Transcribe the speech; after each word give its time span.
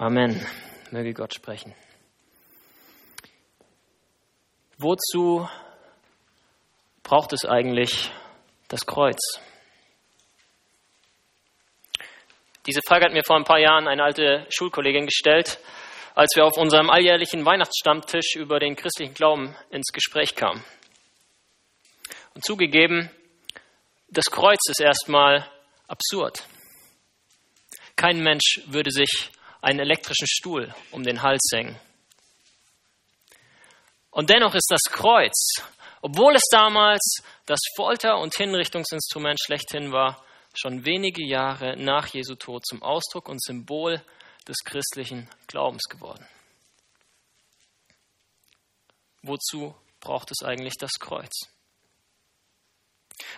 Amen. 0.00 0.40
Möge 0.92 1.12
Gott 1.12 1.34
sprechen. 1.34 1.74
Wozu 4.76 5.48
braucht 7.02 7.32
es 7.32 7.44
eigentlich 7.44 8.12
das 8.68 8.86
Kreuz? 8.86 9.18
Diese 12.64 12.80
Frage 12.86 13.06
hat 13.06 13.12
mir 13.12 13.24
vor 13.24 13.34
ein 13.34 13.42
paar 13.42 13.58
Jahren 13.58 13.88
eine 13.88 14.04
alte 14.04 14.46
Schulkollegin 14.50 15.06
gestellt, 15.06 15.58
als 16.14 16.30
wir 16.36 16.44
auf 16.44 16.56
unserem 16.56 16.90
alljährlichen 16.90 17.44
Weihnachtsstammtisch 17.44 18.36
über 18.36 18.60
den 18.60 18.76
christlichen 18.76 19.14
Glauben 19.14 19.56
ins 19.70 19.88
Gespräch 19.88 20.36
kamen. 20.36 20.62
Und 22.34 22.44
zugegeben, 22.44 23.10
das 24.10 24.26
Kreuz 24.26 24.60
ist 24.68 24.80
erstmal 24.80 25.50
absurd. 25.88 26.44
Kein 27.96 28.22
Mensch 28.22 28.62
würde 28.66 28.92
sich 28.92 29.32
einen 29.60 29.80
elektrischen 29.80 30.26
Stuhl 30.26 30.74
um 30.90 31.02
den 31.02 31.22
Hals 31.22 31.48
hängen. 31.52 31.78
Und 34.10 34.30
dennoch 34.30 34.54
ist 34.54 34.70
das 34.70 34.82
Kreuz, 34.90 35.62
obwohl 36.00 36.34
es 36.34 36.44
damals 36.50 37.22
das 37.46 37.60
Folter- 37.76 38.18
und 38.18 38.34
Hinrichtungsinstrument 38.34 39.38
schlechthin 39.40 39.92
war, 39.92 40.24
schon 40.54 40.84
wenige 40.84 41.24
Jahre 41.24 41.76
nach 41.76 42.06
Jesu 42.08 42.34
Tod 42.34 42.66
zum 42.66 42.82
Ausdruck 42.82 43.28
und 43.28 43.42
Symbol 43.42 44.02
des 44.46 44.56
christlichen 44.64 45.28
Glaubens 45.46 45.84
geworden. 45.84 46.26
Wozu 49.22 49.74
braucht 50.00 50.30
es 50.30 50.44
eigentlich 50.44 50.74
das 50.78 50.92
Kreuz? 50.98 51.32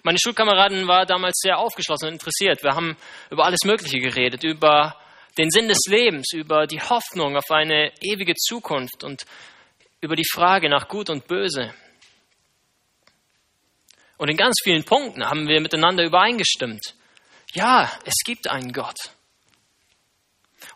Meine 0.02 0.18
Schulkameraden 0.18 0.86
waren 0.88 1.06
damals 1.06 1.38
sehr 1.40 1.58
aufgeschlossen 1.58 2.08
und 2.08 2.14
interessiert. 2.14 2.62
Wir 2.62 2.72
haben 2.72 2.96
über 3.30 3.44
alles 3.44 3.64
Mögliche 3.64 3.98
geredet, 3.98 4.44
über 4.44 4.96
den 5.38 5.50
Sinn 5.50 5.68
des 5.68 5.86
Lebens, 5.86 6.32
über 6.32 6.66
die 6.66 6.80
Hoffnung 6.80 7.36
auf 7.36 7.50
eine 7.50 7.92
ewige 8.00 8.34
Zukunft 8.34 9.04
und 9.04 9.24
über 10.00 10.16
die 10.16 10.28
Frage 10.30 10.68
nach 10.68 10.88
Gut 10.88 11.10
und 11.10 11.26
Böse. 11.26 11.74
Und 14.16 14.28
in 14.28 14.36
ganz 14.36 14.56
vielen 14.62 14.84
Punkten 14.84 15.24
haben 15.24 15.48
wir 15.48 15.60
miteinander 15.60 16.04
übereingestimmt. 16.04 16.94
Ja, 17.52 17.90
es 18.04 18.16
gibt 18.24 18.48
einen 18.48 18.72
Gott. 18.72 18.98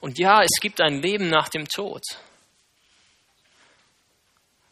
Und 0.00 0.18
ja, 0.18 0.42
es 0.42 0.60
gibt 0.60 0.80
ein 0.80 1.02
Leben 1.02 1.28
nach 1.28 1.48
dem 1.48 1.68
Tod. 1.68 2.02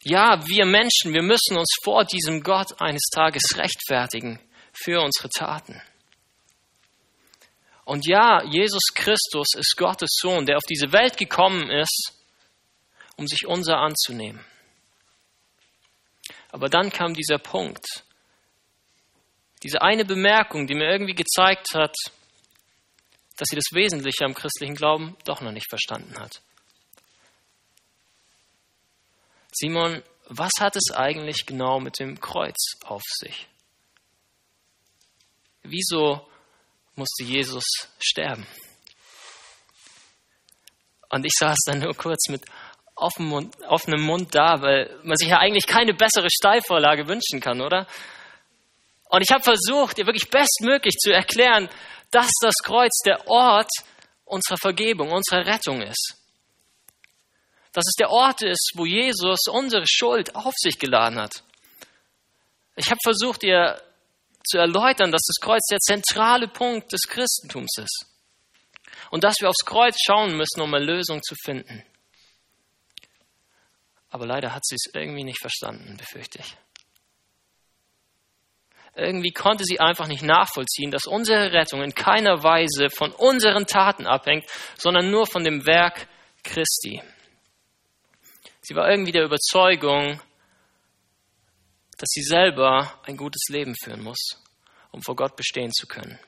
Ja, 0.05 0.47
wir 0.47 0.65
Menschen, 0.65 1.13
wir 1.13 1.23
müssen 1.23 1.57
uns 1.57 1.75
vor 1.85 2.05
diesem 2.05 2.43
Gott 2.43 2.81
eines 2.81 3.09
Tages 3.13 3.43
rechtfertigen 3.57 4.41
für 4.73 5.01
unsere 5.01 5.29
Taten. 5.29 5.81
Und 7.85 8.07
ja, 8.07 8.43
Jesus 8.45 8.93
Christus 8.95 9.49
ist 9.57 9.75
Gottes 9.77 10.17
Sohn, 10.21 10.47
der 10.47 10.57
auf 10.57 10.65
diese 10.69 10.93
Welt 10.93 11.17
gekommen 11.17 11.71
ist, 11.71 12.13
um 13.17 13.27
sich 13.27 13.47
unser 13.47 13.79
anzunehmen. 13.79 14.45
Aber 16.51 16.69
dann 16.69 16.91
kam 16.91 17.15
dieser 17.15 17.39
Punkt, 17.39 18.05
diese 19.63 19.83
eine 19.83 20.05
Bemerkung, 20.05 20.67
die 20.67 20.75
mir 20.75 20.91
irgendwie 20.91 21.15
gezeigt 21.15 21.69
hat, 21.75 21.95
dass 23.37 23.49
sie 23.49 23.57
das 23.57 23.73
Wesentliche 23.73 24.25
am 24.25 24.35
christlichen 24.35 24.75
Glauben 24.75 25.17
doch 25.25 25.41
noch 25.41 25.53
nicht 25.53 25.69
verstanden 25.69 26.19
hat. 26.19 26.43
Simon, 29.53 30.03
was 30.29 30.53
hat 30.61 30.77
es 30.77 30.95
eigentlich 30.95 31.47
genau 31.47 31.81
mit 31.81 31.99
dem 31.99 32.21
Kreuz 32.21 32.57
auf 32.85 33.03
sich? 33.05 33.49
Wieso 35.63 36.27
musste 36.95 37.25
Jesus 37.25 37.65
sterben? 37.99 38.47
Und 41.09 41.27
ich 41.27 41.33
saß 41.39 41.59
dann 41.67 41.81
nur 41.81 41.95
kurz 41.95 42.29
mit 42.29 42.43
offenem 42.95 44.03
Mund, 44.03 44.35
da, 44.35 44.63
weil 44.63 44.99
man 45.03 45.17
sich 45.17 45.29
ja 45.29 45.39
eigentlich 45.39 45.67
keine 45.67 45.95
bessere 45.95 46.29
Steilvorlage 46.31 47.09
wünschen 47.09 47.41
kann, 47.41 47.61
oder? 47.61 47.87
Und 49.11 49.23
ich 49.23 49.31
habe 49.31 49.43
versucht, 49.43 49.99
dir 49.99 50.07
wirklich 50.07 50.31
bestmöglich 50.31 50.95
zu 50.95 51.13
erklären, 51.13 51.69
dass 52.11 52.31
das 52.41 52.55
Kreuz 52.63 52.93
der 53.05 53.29
Ort 53.29 53.71
unserer 54.25 54.57
Vergebung, 54.57 55.13
unserer 55.13 55.47
Rettung 55.47 55.83
ist. 55.83 56.17
Dass 57.73 57.85
es 57.87 57.95
der 57.99 58.11
Ort 58.11 58.43
ist, 58.43 58.73
wo 58.75 58.87
Jesus 58.87 59.41
unsere 59.51 59.85
Schuld 59.87 60.35
auf 60.35 60.55
sich 60.57 60.79
geladen 60.79 61.19
hat. 61.19 61.43
Ich 62.77 62.87
habe 62.87 62.99
versucht, 63.03 63.43
dir 63.43 63.83
zu 64.47 64.59
erläutern, 64.59 65.13
dass 65.13 65.23
das 65.27 65.41
Kreuz 65.41 65.65
der 65.71 65.79
zentrale 65.79 66.49
Punkt 66.49 66.93
des 66.93 67.03
Christentums 67.03 67.77
ist. 67.79 68.07
Und 69.11 69.25
dass 69.25 69.37
wir 69.41 69.49
aufs 69.49 69.65
Kreuz 69.65 69.97
schauen 70.03 70.37
müssen, 70.37 70.61
um 70.61 70.73
eine 70.73 70.85
Lösung 70.85 71.23
zu 71.23 71.35
finden. 71.45 71.85
Aber 74.11 74.27
leider 74.27 74.55
hat 74.55 74.65
sie 74.65 74.75
es 74.75 74.93
irgendwie 74.95 75.25
nicht 75.25 75.41
verstanden, 75.41 75.97
befürchte 75.97 76.39
ich. 76.39 76.57
Irgendwie 78.95 79.33
konnte 79.33 79.65
sie 79.65 79.81
einfach 79.81 80.07
nicht 80.07 80.23
nachvollziehen, 80.23 80.91
dass 80.91 81.07
unsere 81.07 81.53
Rettung 81.53 81.83
in 81.83 81.95
keiner 81.95 82.43
Weise 82.43 82.91
von 82.91 83.11
unseren 83.13 83.67
Taten 83.67 84.07
abhängt, 84.07 84.45
sondern 84.77 85.11
nur 85.11 85.27
von 85.27 85.45
dem 85.45 85.67
Werk 85.67 86.09
Christi. 86.45 87.01
Sie 88.61 88.75
war 88.75 88.91
irgendwie 88.91 89.13
der 89.13 89.25
Überzeugung, 89.25 90.21
dass 92.03 92.11
sie 92.11 92.25
selber 92.25 93.01
ein 93.05 93.17
gutes 93.17 93.45
Leben 93.49 93.77
führen 93.77 94.03
muss, 94.03 94.43
um 94.91 95.01
vor 95.03 95.15
Gott 95.15 95.37
bestehen 95.37 95.71
zu 95.71 95.87
können. 95.87 96.19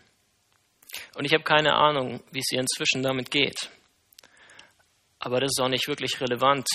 Und 1.17 1.25
ich 1.25 1.33
habe 1.33 1.43
keine 1.43 1.75
Ahnung, 1.75 2.23
wie 2.31 2.39
es 2.39 2.53
ihr 2.53 2.61
inzwischen 2.61 3.03
damit 3.03 3.33
geht. 3.33 3.71
Aber 5.19 5.41
das 5.41 5.49
ist 5.49 5.61
auch 5.61 5.69
nicht 5.69 5.89
wirklich 5.89 6.21
relevant 6.21 6.69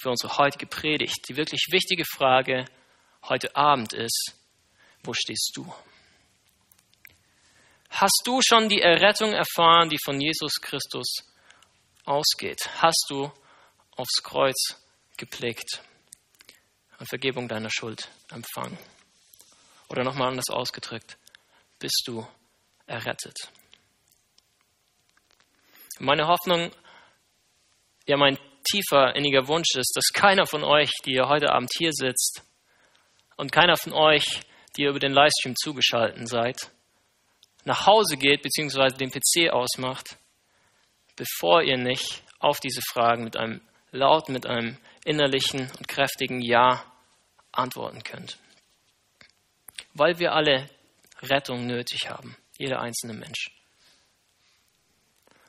für 0.00 0.08
unsere 0.08 0.38
heutige 0.38 0.64
Predigt. 0.64 1.28
Die 1.28 1.36
wirklich 1.36 1.66
wichtige 1.70 2.06
Frage 2.06 2.64
heute 3.28 3.54
Abend 3.54 3.92
ist, 3.92 4.32
wo 5.02 5.12
stehst 5.12 5.52
du? 5.56 5.70
Hast 7.90 8.22
du 8.24 8.40
schon 8.40 8.70
die 8.70 8.80
Errettung 8.80 9.34
erfahren, 9.34 9.90
die 9.90 9.98
von 10.02 10.18
Jesus 10.18 10.62
Christus 10.62 11.30
ausgeht? 12.06 12.70
Hast 12.78 13.04
du 13.10 13.30
aufs 13.96 14.22
Kreuz 14.22 14.82
geblickt 15.18 15.82
und 17.04 17.08
Vergebung 17.08 17.48
deiner 17.48 17.68
Schuld 17.70 18.08
empfangen? 18.30 18.78
Oder 19.90 20.04
nochmal 20.04 20.28
anders 20.28 20.48
ausgedrückt, 20.48 21.18
bist 21.78 22.04
du 22.06 22.26
errettet? 22.86 23.36
Meine 25.98 26.26
Hoffnung, 26.26 26.72
ja 28.06 28.16
mein 28.16 28.38
tiefer 28.70 29.14
inniger 29.14 29.46
Wunsch 29.48 29.76
ist, 29.76 29.92
dass 29.94 30.14
keiner 30.14 30.46
von 30.46 30.64
euch, 30.64 30.90
die 31.04 31.12
ihr 31.12 31.28
heute 31.28 31.50
Abend 31.52 31.70
hier 31.76 31.92
sitzt, 31.92 32.42
und 33.36 33.52
keiner 33.52 33.76
von 33.76 33.92
euch, 33.92 34.24
die 34.74 34.84
ihr 34.84 34.88
über 34.88 34.98
den 34.98 35.12
Livestream 35.12 35.54
zugeschaltet 35.56 36.26
seid, 36.26 36.70
nach 37.64 37.84
Hause 37.84 38.16
geht 38.16 38.40
bzw. 38.40 38.96
den 38.96 39.10
PC 39.10 39.52
ausmacht, 39.52 40.16
bevor 41.16 41.62
ihr 41.62 41.76
nicht 41.76 42.22
auf 42.38 42.60
diese 42.60 42.80
Fragen 42.90 43.24
mit 43.24 43.36
einem 43.36 43.60
lauten, 43.90 44.32
mit 44.32 44.46
einem 44.46 44.78
innerlichen 45.04 45.70
und 45.78 45.86
kräftigen 45.86 46.40
Ja 46.40 46.93
antworten 47.56 48.02
könnt. 48.02 48.38
Weil 49.94 50.18
wir 50.18 50.32
alle 50.32 50.68
Rettung 51.22 51.66
nötig 51.66 52.08
haben, 52.10 52.36
jeder 52.58 52.80
einzelne 52.80 53.14
Mensch. 53.14 53.50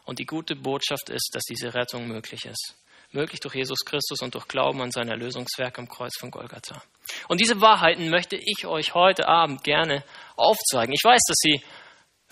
Und 0.06 0.20
die 0.20 0.26
gute 0.26 0.56
Botschaft 0.56 1.10
ist, 1.10 1.32
dass 1.34 1.44
diese 1.44 1.74
Rettung 1.74 2.08
möglich 2.08 2.46
ist 2.46 2.76
möglich 3.16 3.40
durch 3.40 3.56
Jesus 3.56 3.80
Christus 3.86 4.22
und 4.22 4.36
durch 4.36 4.48
Glauben 4.48 4.82
an 4.82 4.92
sein 4.92 5.10
Erlösungswerk 5.10 5.80
am 5.80 5.88
Kreuz 5.88 6.18
von 6.20 6.29
Golgatha. 6.29 6.84
Und 7.28 7.40
diese 7.40 7.62
Wahrheiten 7.62 8.09
möchte 8.09 8.35
ich 8.35 8.66
euch 8.66 8.94
heute 8.94 9.28
Abend 9.28 9.64
gerne 9.64 10.03
aufzeigen. 10.35 10.94
Ich 10.94 11.03
weiß, 11.03 11.22
dass 11.28 11.38
sie 11.38 11.62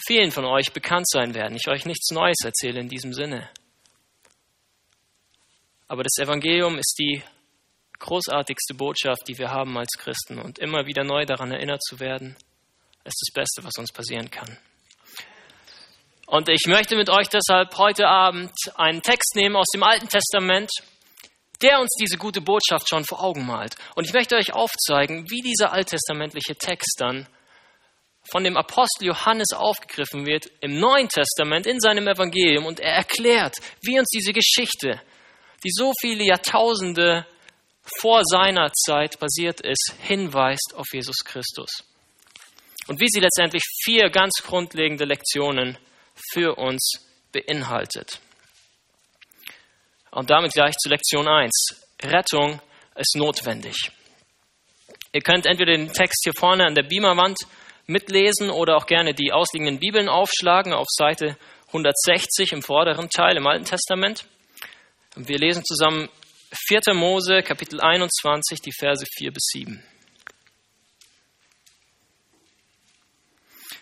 vielen 0.05 0.31
von 0.31 0.45
euch 0.45 0.73
bekannt 0.73 1.07
sein 1.09 1.33
werden. 1.33 1.55
Ich 1.55 1.67
euch 1.67 1.85
nichts 1.85 2.11
Neues 2.11 2.37
erzähle 2.43 2.81
in 2.81 2.89
diesem 2.89 3.13
Sinne. 3.13 3.49
Aber 5.87 6.03
das 6.03 6.17
Evangelium 6.17 6.77
ist 6.77 6.95
die 6.99 7.23
großartigste 8.03 8.73
Botschaft, 8.73 9.27
die 9.27 9.37
wir 9.37 9.49
haben 9.49 9.77
als 9.77 9.93
Christen. 9.97 10.39
Und 10.39 10.59
immer 10.59 10.85
wieder 10.85 11.03
neu 11.03 11.25
daran 11.25 11.51
erinnert 11.51 11.81
zu 11.83 11.99
werden, 11.99 12.35
ist 13.03 13.21
das 13.27 13.33
Beste, 13.33 13.63
was 13.63 13.77
uns 13.77 13.91
passieren 13.91 14.29
kann. 14.29 14.57
Und 16.27 16.49
ich 16.49 16.65
möchte 16.67 16.95
mit 16.95 17.09
euch 17.09 17.27
deshalb 17.29 17.77
heute 17.77 18.07
Abend 18.07 18.51
einen 18.75 19.01
Text 19.01 19.35
nehmen 19.35 19.55
aus 19.55 19.67
dem 19.73 19.83
Alten 19.83 20.09
Testament, 20.09 20.69
der 21.61 21.79
uns 21.79 21.91
diese 21.99 22.17
gute 22.17 22.41
Botschaft 22.41 22.89
schon 22.89 23.05
vor 23.05 23.23
Augen 23.23 23.45
malt. 23.45 23.75
Und 23.95 24.05
ich 24.05 24.13
möchte 24.13 24.35
euch 24.35 24.53
aufzeigen, 24.53 25.29
wie 25.29 25.41
dieser 25.41 25.71
alttestamentliche 25.71 26.55
Text 26.55 26.95
dann 26.99 27.27
von 28.31 28.43
dem 28.43 28.57
Apostel 28.57 29.07
Johannes 29.07 29.53
aufgegriffen 29.53 30.25
wird 30.25 30.49
im 30.61 30.79
Neuen 30.79 31.09
Testament 31.09 31.67
in 31.67 31.79
seinem 31.79 32.07
Evangelium 32.07 32.65
und 32.65 32.79
er 32.79 32.93
erklärt, 32.93 33.57
wie 33.81 33.99
uns 33.99 34.09
diese 34.09 34.33
Geschichte, 34.33 35.01
die 35.63 35.71
so 35.71 35.93
viele 35.99 36.25
Jahrtausende 36.25 37.25
vor 37.83 38.21
seiner 38.23 38.71
Zeit 38.73 39.19
basiert 39.19 39.61
ist, 39.61 39.95
hinweist 40.01 40.73
auf 40.75 40.87
Jesus 40.93 41.17
Christus. 41.25 41.83
Und 42.87 42.99
wie 42.99 43.07
sie 43.07 43.19
letztendlich 43.19 43.63
vier 43.83 44.09
ganz 44.09 44.33
grundlegende 44.43 45.05
Lektionen 45.05 45.77
für 46.31 46.55
uns 46.55 46.93
beinhaltet. 47.31 48.19
Und 50.11 50.29
damit 50.29 50.53
gleich 50.53 50.75
zu 50.77 50.89
Lektion 50.89 51.27
1. 51.27 51.51
Rettung 52.03 52.61
ist 52.95 53.15
notwendig. 53.15 53.91
Ihr 55.11 55.21
könnt 55.21 55.45
entweder 55.45 55.75
den 55.75 55.91
Text 55.91 56.21
hier 56.23 56.33
vorne 56.37 56.65
an 56.65 56.75
der 56.75 56.83
Beamerwand 56.83 57.37
mitlesen 57.85 58.49
oder 58.49 58.77
auch 58.77 58.85
gerne 58.85 59.13
die 59.13 59.31
ausliegenden 59.31 59.79
Bibeln 59.79 60.09
aufschlagen 60.09 60.73
auf 60.73 60.87
Seite 60.89 61.37
160 61.67 62.51
im 62.51 62.61
vorderen 62.61 63.09
Teil 63.09 63.37
im 63.37 63.47
Alten 63.47 63.65
Testament. 63.65 64.25
Wir 65.15 65.37
lesen 65.37 65.63
zusammen 65.65 66.09
4. 66.53 66.93
Mose, 66.93 67.41
Kapitel 67.41 67.81
21, 67.81 68.61
die 68.61 68.71
Verse 68.71 69.05
4 69.17 69.31
bis 69.31 69.43
7. 69.53 69.83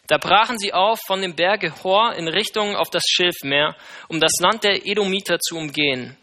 Da 0.08 0.18
brachen 0.18 0.58
sie 0.58 0.74
auf 0.74 1.00
von 1.06 1.22
dem 1.22 1.36
Berge 1.36 1.74
Hor 1.84 2.14
in 2.16 2.28
Richtung 2.28 2.76
auf 2.76 2.90
das 2.90 3.04
Schilfmeer, 3.08 3.76
um 4.08 4.20
das 4.20 4.34
Land 4.40 4.64
der 4.64 4.86
Edomiter 4.86 5.40
zu 5.40 5.56
umgehen. 5.58 6.18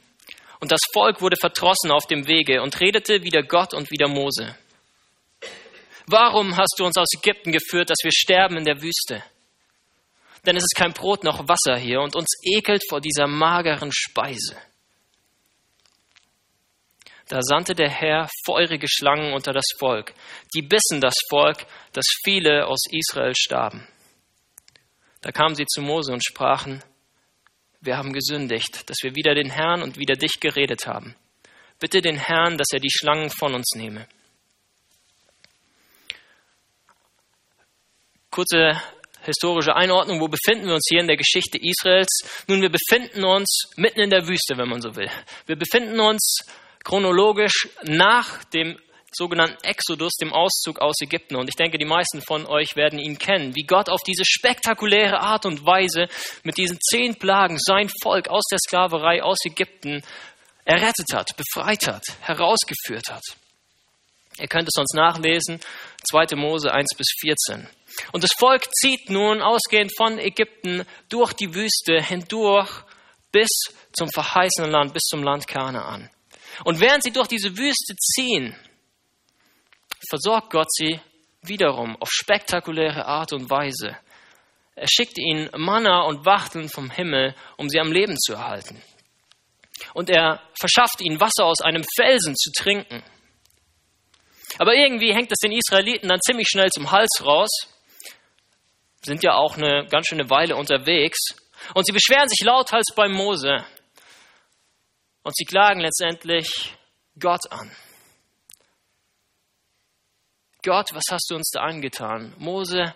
Und 0.61 0.73
das 0.73 0.81
Volk 0.93 1.21
wurde 1.21 1.37
verdrossen 1.41 1.91
auf 1.91 2.07
dem 2.07 2.27
Wege 2.27 2.63
und 2.63 2.81
redete 2.81 3.23
wieder 3.23 3.43
Gott 3.43 3.75
und 3.75 3.91
wieder 3.91 4.09
Mose. 4.09 4.57
Warum 6.07 6.57
hast 6.57 6.77
du 6.79 6.85
uns 6.85 6.97
aus 6.97 7.09
Ägypten 7.17 7.53
geführt, 7.53 7.91
dass 7.91 7.99
wir 8.03 8.13
sterben 8.13 8.57
in 8.57 8.65
der 8.65 8.83
Wüste? 8.83 9.23
Denn 10.45 10.57
es 10.57 10.65
ist 10.65 10.77
kein 10.77 10.93
Brot 10.93 11.25
noch 11.25 11.49
Wasser 11.49 11.77
hier 11.77 12.01
und 12.01 12.17
uns 12.17 12.29
ekelt 12.43 12.83
vor 12.89 13.01
dieser 13.01 13.27
mageren 13.27 13.93
Speise. 13.93 14.57
Da 17.29 17.41
sandte 17.43 17.75
der 17.75 17.91
Herr 17.91 18.29
feurige 18.47 18.89
Schlangen 18.89 19.35
unter 19.35 19.53
das 19.53 19.67
Volk, 19.79 20.15
die 20.55 20.63
bissen 20.63 21.01
das 21.01 21.15
Volk, 21.29 21.67
dass 21.93 22.07
viele 22.25 22.67
aus 22.67 22.81
Israel 22.91 23.35
starben. 23.37 23.87
Da 25.21 25.31
kamen 25.31 25.55
sie 25.55 25.67
zu 25.67 25.83
Mose 25.83 26.13
und 26.13 26.25
sprachen, 26.25 26.83
wir 27.81 27.97
haben 27.97 28.13
gesündigt, 28.13 28.89
dass 28.89 28.97
wir 29.03 29.15
wieder 29.15 29.35
den 29.35 29.51
Herrn 29.51 29.83
und 29.83 29.99
wieder 29.99 30.15
dich 30.15 30.41
geredet 30.41 30.87
haben. 30.87 31.15
Bitte 31.79 32.01
den 32.01 32.17
Herrn, 32.17 32.57
dass 32.57 32.69
er 32.73 32.81
die 32.81 32.91
Schlangen 32.91 33.31
von 33.31 33.55
uns 33.55 33.73
nehme. 33.77 34.09
Kurze 38.31 38.81
historische 39.23 39.77
Einordnung, 39.77 40.21
wo 40.21 40.29
befinden 40.29 40.67
wir 40.67 40.75
uns 40.75 40.87
hier 40.89 41.01
in 41.01 41.07
der 41.07 41.17
Geschichte 41.17 41.59
Israels? 41.61 42.45
Nun, 42.47 42.63
wir 42.63 42.71
befinden 42.71 43.25
uns 43.25 43.71
mitten 43.77 44.01
in 44.01 44.11
der 44.11 44.27
Wüste, 44.27 44.57
wenn 44.57 44.69
man 44.69 44.81
so 44.81 44.97
will. 44.97 45.11
Wir 45.47 45.57
befinden 45.57 46.01
uns 46.01 46.41
chronologisch 46.89 47.69
nach 47.83 48.45
dem 48.45 48.79
sogenannten 49.13 49.63
Exodus, 49.63 50.15
dem 50.17 50.33
Auszug 50.33 50.81
aus 50.81 50.97
Ägypten. 51.03 51.37
Und 51.37 51.49
ich 51.49 51.55
denke, 51.55 51.77
die 51.77 51.85
meisten 51.85 52.23
von 52.23 52.47
euch 52.47 52.77
werden 52.77 52.99
ihn 52.99 53.19
kennen, 53.19 53.55
wie 53.55 53.65
Gott 53.65 53.91
auf 53.91 54.03
diese 54.03 54.25
spektakuläre 54.25 55.21
Art 55.21 55.45
und 55.45 55.67
Weise 55.67 56.09
mit 56.45 56.57
diesen 56.57 56.79
zehn 56.81 57.17
Plagen 57.17 57.59
sein 57.59 57.91
Volk 58.03 58.29
aus 58.29 58.45
der 58.51 58.59
Sklaverei 58.59 59.23
aus 59.23 59.39
Ägypten 59.45 60.03
errettet 60.65 61.13
hat, 61.13 61.37
befreit 61.37 61.87
hat, 61.87 62.05
herausgeführt 62.21 63.11
hat. 63.11 63.25
Ihr 64.39 64.49
könnt 64.49 64.69
es 64.69 64.75
sonst 64.75 64.95
nachlesen, 64.95 65.61
2. 66.11 66.37
Mose 66.37 66.73
1 66.73 66.97
bis 66.97 67.09
14. 67.21 67.69
Und 68.13 68.25
das 68.25 68.31
Volk 68.39 68.73
zieht 68.73 69.11
nun 69.11 69.43
ausgehend 69.43 69.93
von 69.95 70.19
Ägypten 70.19 70.87
durch 71.11 71.35
die 71.35 71.55
Wüste 71.55 72.01
hindurch 72.01 72.71
bis 73.33 73.49
zum 73.93 74.09
verheißenen 74.11 74.71
Land, 74.71 74.95
bis 74.95 75.03
zum 75.03 75.23
Land 75.23 75.47
Kanaan. 75.47 76.09
Und 76.65 76.81
während 76.81 77.03
sie 77.03 77.13
durch 77.13 77.29
diese 77.29 77.57
Wüste 77.57 77.95
ziehen, 77.97 78.57
versorgt 80.09 80.51
Gott 80.51 80.73
sie 80.73 81.01
wiederum 81.43 81.97
auf 82.01 82.11
spektakuläre 82.11 83.07
Art 83.07 83.33
und 83.33 83.51
Weise. 83.51 83.97
Er 84.75 84.87
schickt 84.89 85.19
ihnen 85.19 85.51
Manna 85.57 86.03
und 86.03 86.25
Wachteln 86.25 86.69
vom 86.69 86.91
Himmel, 86.91 87.35
um 87.57 87.69
sie 87.69 87.81
am 87.81 87.93
Leben 87.93 88.17
zu 88.17 88.35
erhalten. 88.35 88.81
Und 89.95 90.11
er 90.11 90.43
verschafft 90.59 91.01
ihnen 91.01 91.21
Wasser 91.21 91.45
aus 91.45 91.61
einem 91.61 91.85
Felsen 91.97 92.37
zu 92.37 92.51
trinken. 92.53 93.03
Aber 94.59 94.75
irgendwie 94.75 95.15
hängt 95.15 95.31
es 95.31 95.39
den 95.39 95.53
Israeliten 95.53 96.09
dann 96.09 96.21
ziemlich 96.21 96.49
schnell 96.49 96.71
zum 96.71 96.91
Hals 96.91 97.25
raus, 97.25 97.51
sind 99.03 99.23
ja 99.23 99.35
auch 99.35 99.57
eine 99.57 99.87
ganz 99.87 100.09
schöne 100.09 100.31
Weile 100.31 100.57
unterwegs, 100.57 101.19
und 101.75 101.85
sie 101.87 101.93
beschweren 101.93 102.29
sich 102.29 102.45
lauthals 102.45 102.87
bei 102.95 103.09
Mose. 103.09 103.65
Und 105.29 105.37
sie 105.37 105.45
klagen 105.45 105.81
letztendlich 105.81 106.75
Gott 107.21 107.53
an. 107.53 107.71
Gott, 110.63 110.95
was 110.95 111.05
hast 111.11 111.27
du 111.29 111.35
uns 111.35 111.51
da 111.51 111.61
angetan? 111.61 112.35
Mose, 112.39 112.95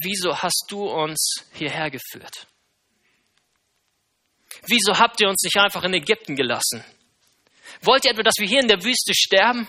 wieso 0.00 0.34
hast 0.34 0.64
du 0.70 0.88
uns 0.88 1.44
hierher 1.52 1.90
geführt? 1.90 2.46
Wieso 4.62 4.98
habt 4.98 5.20
ihr 5.20 5.28
uns 5.28 5.42
nicht 5.42 5.58
einfach 5.58 5.84
in 5.84 5.92
Ägypten 5.92 6.34
gelassen? 6.34 6.82
Wollt 7.82 8.06
ihr 8.06 8.12
etwa, 8.12 8.22
dass 8.22 8.38
wir 8.38 8.48
hier 8.48 8.60
in 8.60 8.68
der 8.68 8.82
Wüste 8.82 9.12
sterben? 9.14 9.68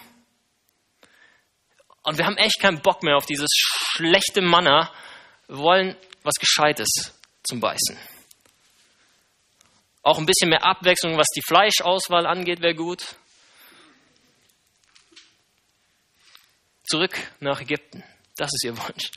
Und 2.03 2.17
wir 2.17 2.25
haben 2.25 2.37
echt 2.37 2.61
keinen 2.61 2.81
Bock 2.81 3.03
mehr 3.03 3.17
auf 3.17 3.25
dieses 3.25 3.49
schlechte 3.51 4.41
Manna. 4.41 4.93
Wir 5.49 5.57
wollen 5.57 5.97
was 6.23 6.35
Gescheites 6.35 7.19
zum 7.43 7.59
Beißen. 7.59 8.12
Auch 10.03 10.17
ein 10.17 10.25
bisschen 10.25 10.49
mehr 10.49 10.65
Abwechslung, 10.65 11.17
was 11.17 11.27
die 11.33 11.41
Fleischauswahl 11.41 12.27
angeht, 12.27 12.61
wäre 12.61 12.75
gut. 12.75 13.15
Zurück 16.83 17.17
nach 17.39 17.61
Ägypten. 17.61 18.03
Das 18.35 18.51
ist 18.53 18.65
ihr 18.65 18.77
Wunsch. 18.77 19.11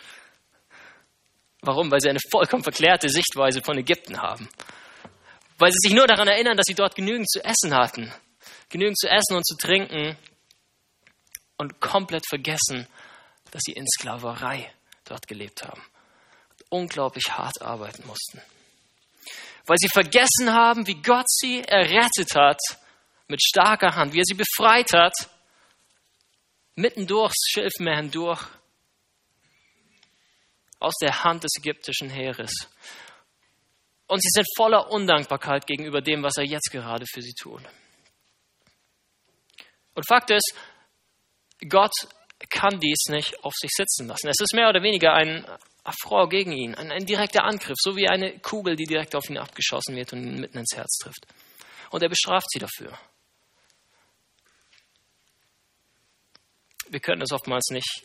Warum? 1.61 1.91
Weil 1.91 2.01
sie 2.01 2.09
eine 2.09 2.21
vollkommen 2.31 2.63
verklärte 2.63 3.09
Sichtweise 3.09 3.63
von 3.63 3.77
Ägypten 3.77 4.23
haben. 4.23 4.49
Weil 5.59 5.73
sie 5.73 5.89
sich 5.89 5.93
nur 5.93 6.07
daran 6.07 6.29
erinnern, 6.29 6.57
dass 6.57 6.67
sie 6.67 6.75
dort 6.75 6.95
genügend 6.95 7.29
zu 7.29 7.43
essen 7.43 7.75
hatten. 7.75 8.13
Genügend 8.69 8.97
zu 8.97 9.09
essen 9.09 9.35
und 9.35 9.45
zu 9.45 9.57
trinken. 9.57 10.17
Und 11.57 11.81
komplett 11.81 12.29
vergessen, 12.29 12.87
dass 13.51 13.63
sie 13.67 13.73
in 13.73 13.87
Sklaverei 13.89 14.73
dort 15.05 15.27
gelebt 15.27 15.65
haben. 15.65 15.83
unglaublich 16.69 17.31
hart 17.31 17.61
arbeiten 17.63 18.07
mussten 18.07 18.41
weil 19.67 19.77
sie 19.79 19.89
vergessen 19.89 20.53
haben, 20.53 20.87
wie 20.87 21.01
Gott 21.03 21.29
sie 21.29 21.61
errettet 21.61 22.35
hat 22.35 22.61
mit 23.29 23.43
starker 23.43 23.95
Hand, 23.95 24.13
wie 24.13 24.21
er 24.21 24.25
sie 24.25 24.35
befreit 24.35 24.93
hat, 24.93 25.15
mitten 26.77 27.07
durchs 27.07 27.49
Schilfmeer 27.51 27.97
hindurch, 27.97 28.43
aus 30.79 30.95
der 31.01 31.25
Hand 31.25 31.43
des 31.43 31.53
ägyptischen 31.59 32.11
Heeres. 32.11 32.53
Und 34.07 34.23
sie 34.23 34.29
sind 34.31 34.47
voller 34.57 34.91
Undankbarkeit 34.91 35.67
gegenüber 35.67 36.01
dem, 36.01 36.23
was 36.23 36.37
er 36.37 36.45
jetzt 36.45 36.71
gerade 36.71 37.05
für 37.13 37.23
sie 37.23 37.35
tut. 37.35 37.63
Und 39.95 40.07
Fakt 40.07 40.31
ist, 40.31 40.55
Gott 41.69 41.93
kann 42.51 42.79
dies 42.79 43.07
nicht 43.09 43.43
auf 43.43 43.55
sich 43.57 43.71
sitzen 43.75 44.07
lassen. 44.07 44.29
Es 44.29 44.41
ist 44.41 44.55
mehr 44.55 44.69
oder 44.69 44.83
weniger 44.83 45.15
ein 45.15 45.45
Affront 45.87 46.31
gegen 46.31 46.53
ihn, 46.53 46.75
ein, 46.75 46.91
ein 46.91 47.07
direkter 47.07 47.45
Angriff, 47.45 47.77
so 47.79 47.97
wie 47.97 48.09
eine 48.09 48.39
Kugel, 48.41 48.77
die 48.77 48.85
direkt 48.85 49.15
auf 49.15 49.29
ihn 49.31 49.39
abgeschossen 49.39 49.95
wird 49.95 50.13
und 50.13 50.25
ihn 50.25 50.41
mitten 50.41 50.59
ins 50.59 50.75
Herz 50.75 50.99
trifft. 50.99 51.27
Und 51.91 52.03
er 52.03 52.09
bestraft 52.09 52.47
sie 52.51 52.59
dafür. 52.59 52.99
Wir 56.89 57.01
können 57.01 57.23
es 57.23 57.33
oftmals 57.33 57.69
nicht 57.71 58.03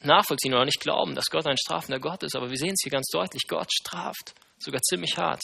nachvollziehen 0.00 0.54
oder 0.54 0.64
nicht 0.64 0.80
glauben, 0.80 1.14
dass 1.14 1.26
Gott 1.26 1.46
ein 1.46 1.58
strafender 1.58 2.00
Gott 2.00 2.22
ist, 2.22 2.36
aber 2.36 2.50
wir 2.50 2.56
sehen 2.56 2.72
es 2.72 2.82
hier 2.82 2.92
ganz 2.92 3.08
deutlich. 3.08 3.42
Gott 3.48 3.70
straft, 3.72 4.34
sogar 4.58 4.80
ziemlich 4.80 5.16
hart, 5.18 5.42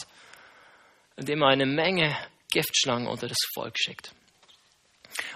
indem 1.15 1.41
er 1.41 1.49
eine 1.49 1.65
Menge 1.65 2.17
Giftschlangen 2.51 3.07
unter 3.07 3.27
das 3.27 3.37
Volk 3.53 3.77
schickt. 3.77 4.13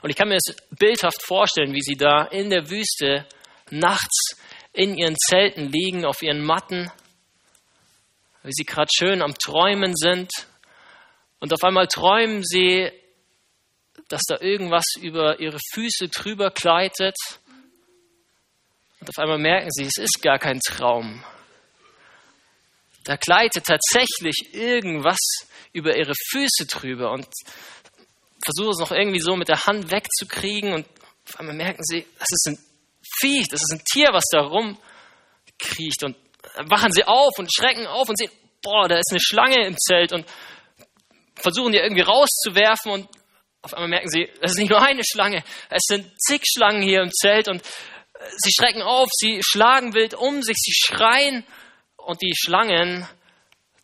Und 0.02 0.10
ich 0.10 0.16
kann 0.16 0.30
mir 0.30 0.38
es 0.38 0.56
bildhaft 0.72 1.24
vorstellen, 1.24 1.74
wie 1.74 1.82
sie 1.82 1.96
da 1.96 2.26
in 2.26 2.50
der 2.50 2.70
Wüste 2.70 3.28
nachts 3.70 4.38
in 4.74 4.96
ihren 4.98 5.16
Zelten 5.18 5.70
liegen, 5.70 6.06
auf 6.06 6.22
ihren 6.22 6.44
Matten, 6.44 6.92
wie 8.44 8.52
sie 8.54 8.66
gerade 8.66 8.90
schön 8.96 9.22
am 9.22 9.36
Träumen 9.36 9.96
sind. 9.96 10.32
Und 11.40 11.54
auf 11.54 11.64
einmal 11.64 11.88
träumen 11.88 12.44
sie, 12.44 12.92
dass 14.08 14.22
da 14.28 14.40
irgendwas 14.40 14.86
über 15.00 15.40
ihre 15.40 15.60
Füße 15.74 16.10
drüber 16.10 16.52
gleitet. 16.52 17.16
Und 19.00 19.10
auf 19.10 19.18
einmal 19.18 19.40
merken 19.40 19.70
sie, 19.72 19.86
es 19.86 19.98
ist 19.98 20.22
gar 20.22 20.40
kein 20.40 20.60
Traum. 20.60 21.24
Da 23.04 23.16
gleitet 23.16 23.66
tatsächlich 23.66 24.54
irgendwas 24.54 25.18
über 25.74 25.98
ihre 25.98 26.14
Füße 26.32 26.68
drüber 26.68 27.12
und 27.12 27.28
versuchen 28.44 28.72
es 28.72 28.80
noch 28.80 28.92
irgendwie 28.92 29.20
so 29.20 29.36
mit 29.36 29.48
der 29.48 29.66
Hand 29.66 29.92
wegzukriegen. 29.92 30.74
Und 30.74 30.88
auf 31.28 31.40
einmal 31.40 31.56
merken 31.56 31.84
sie, 31.84 32.06
das 32.20 32.28
ist 32.32 32.71
ein 33.22 33.30
Viech, 33.30 33.48
das 33.48 33.62
ist 33.62 33.74
ein 33.74 33.84
Tier, 33.92 34.10
was 34.12 34.26
da 34.32 34.42
rumkriecht. 34.42 36.04
Und 36.04 36.16
wachen 36.70 36.92
sie 36.92 37.04
auf 37.04 37.32
und 37.38 37.54
schrecken 37.54 37.88
auf 37.88 38.10
und 38.10 38.18
sehen, 38.18 38.32
boah, 38.62 38.88
da 38.88 38.98
ist 38.98 39.12
eine 39.12 39.20
Schlange 39.22 39.66
im 39.66 39.78
Zelt 39.78 40.14
und 40.14 40.26
versuchen 41.36 41.72
die 41.72 41.80
irgendwie 41.80 42.02
rauszuwerfen 42.02 42.92
und 42.92 43.08
auf 43.64 43.74
einmal 43.74 43.90
merken 43.90 44.10
sie, 44.10 44.28
es 44.42 44.52
ist 44.52 44.58
nicht 44.58 44.70
nur 44.70 44.82
eine 44.82 45.04
Schlange, 45.04 45.44
es 45.70 45.84
sind 45.88 46.12
zig 46.20 46.44
Schlangen 46.46 46.82
hier 46.82 47.02
im 47.02 47.12
Zelt 47.12 47.48
und 47.48 47.64
sie 48.38 48.52
schrecken 48.52 48.82
auf, 48.82 49.10
sie 49.12 49.40
schlagen 49.44 49.94
wild 49.94 50.14
um 50.14 50.42
sich, 50.42 50.58
sie 50.58 50.74
schreien 50.74 51.46
und 51.98 52.22
die 52.22 52.34
Schlangen, 52.36 53.08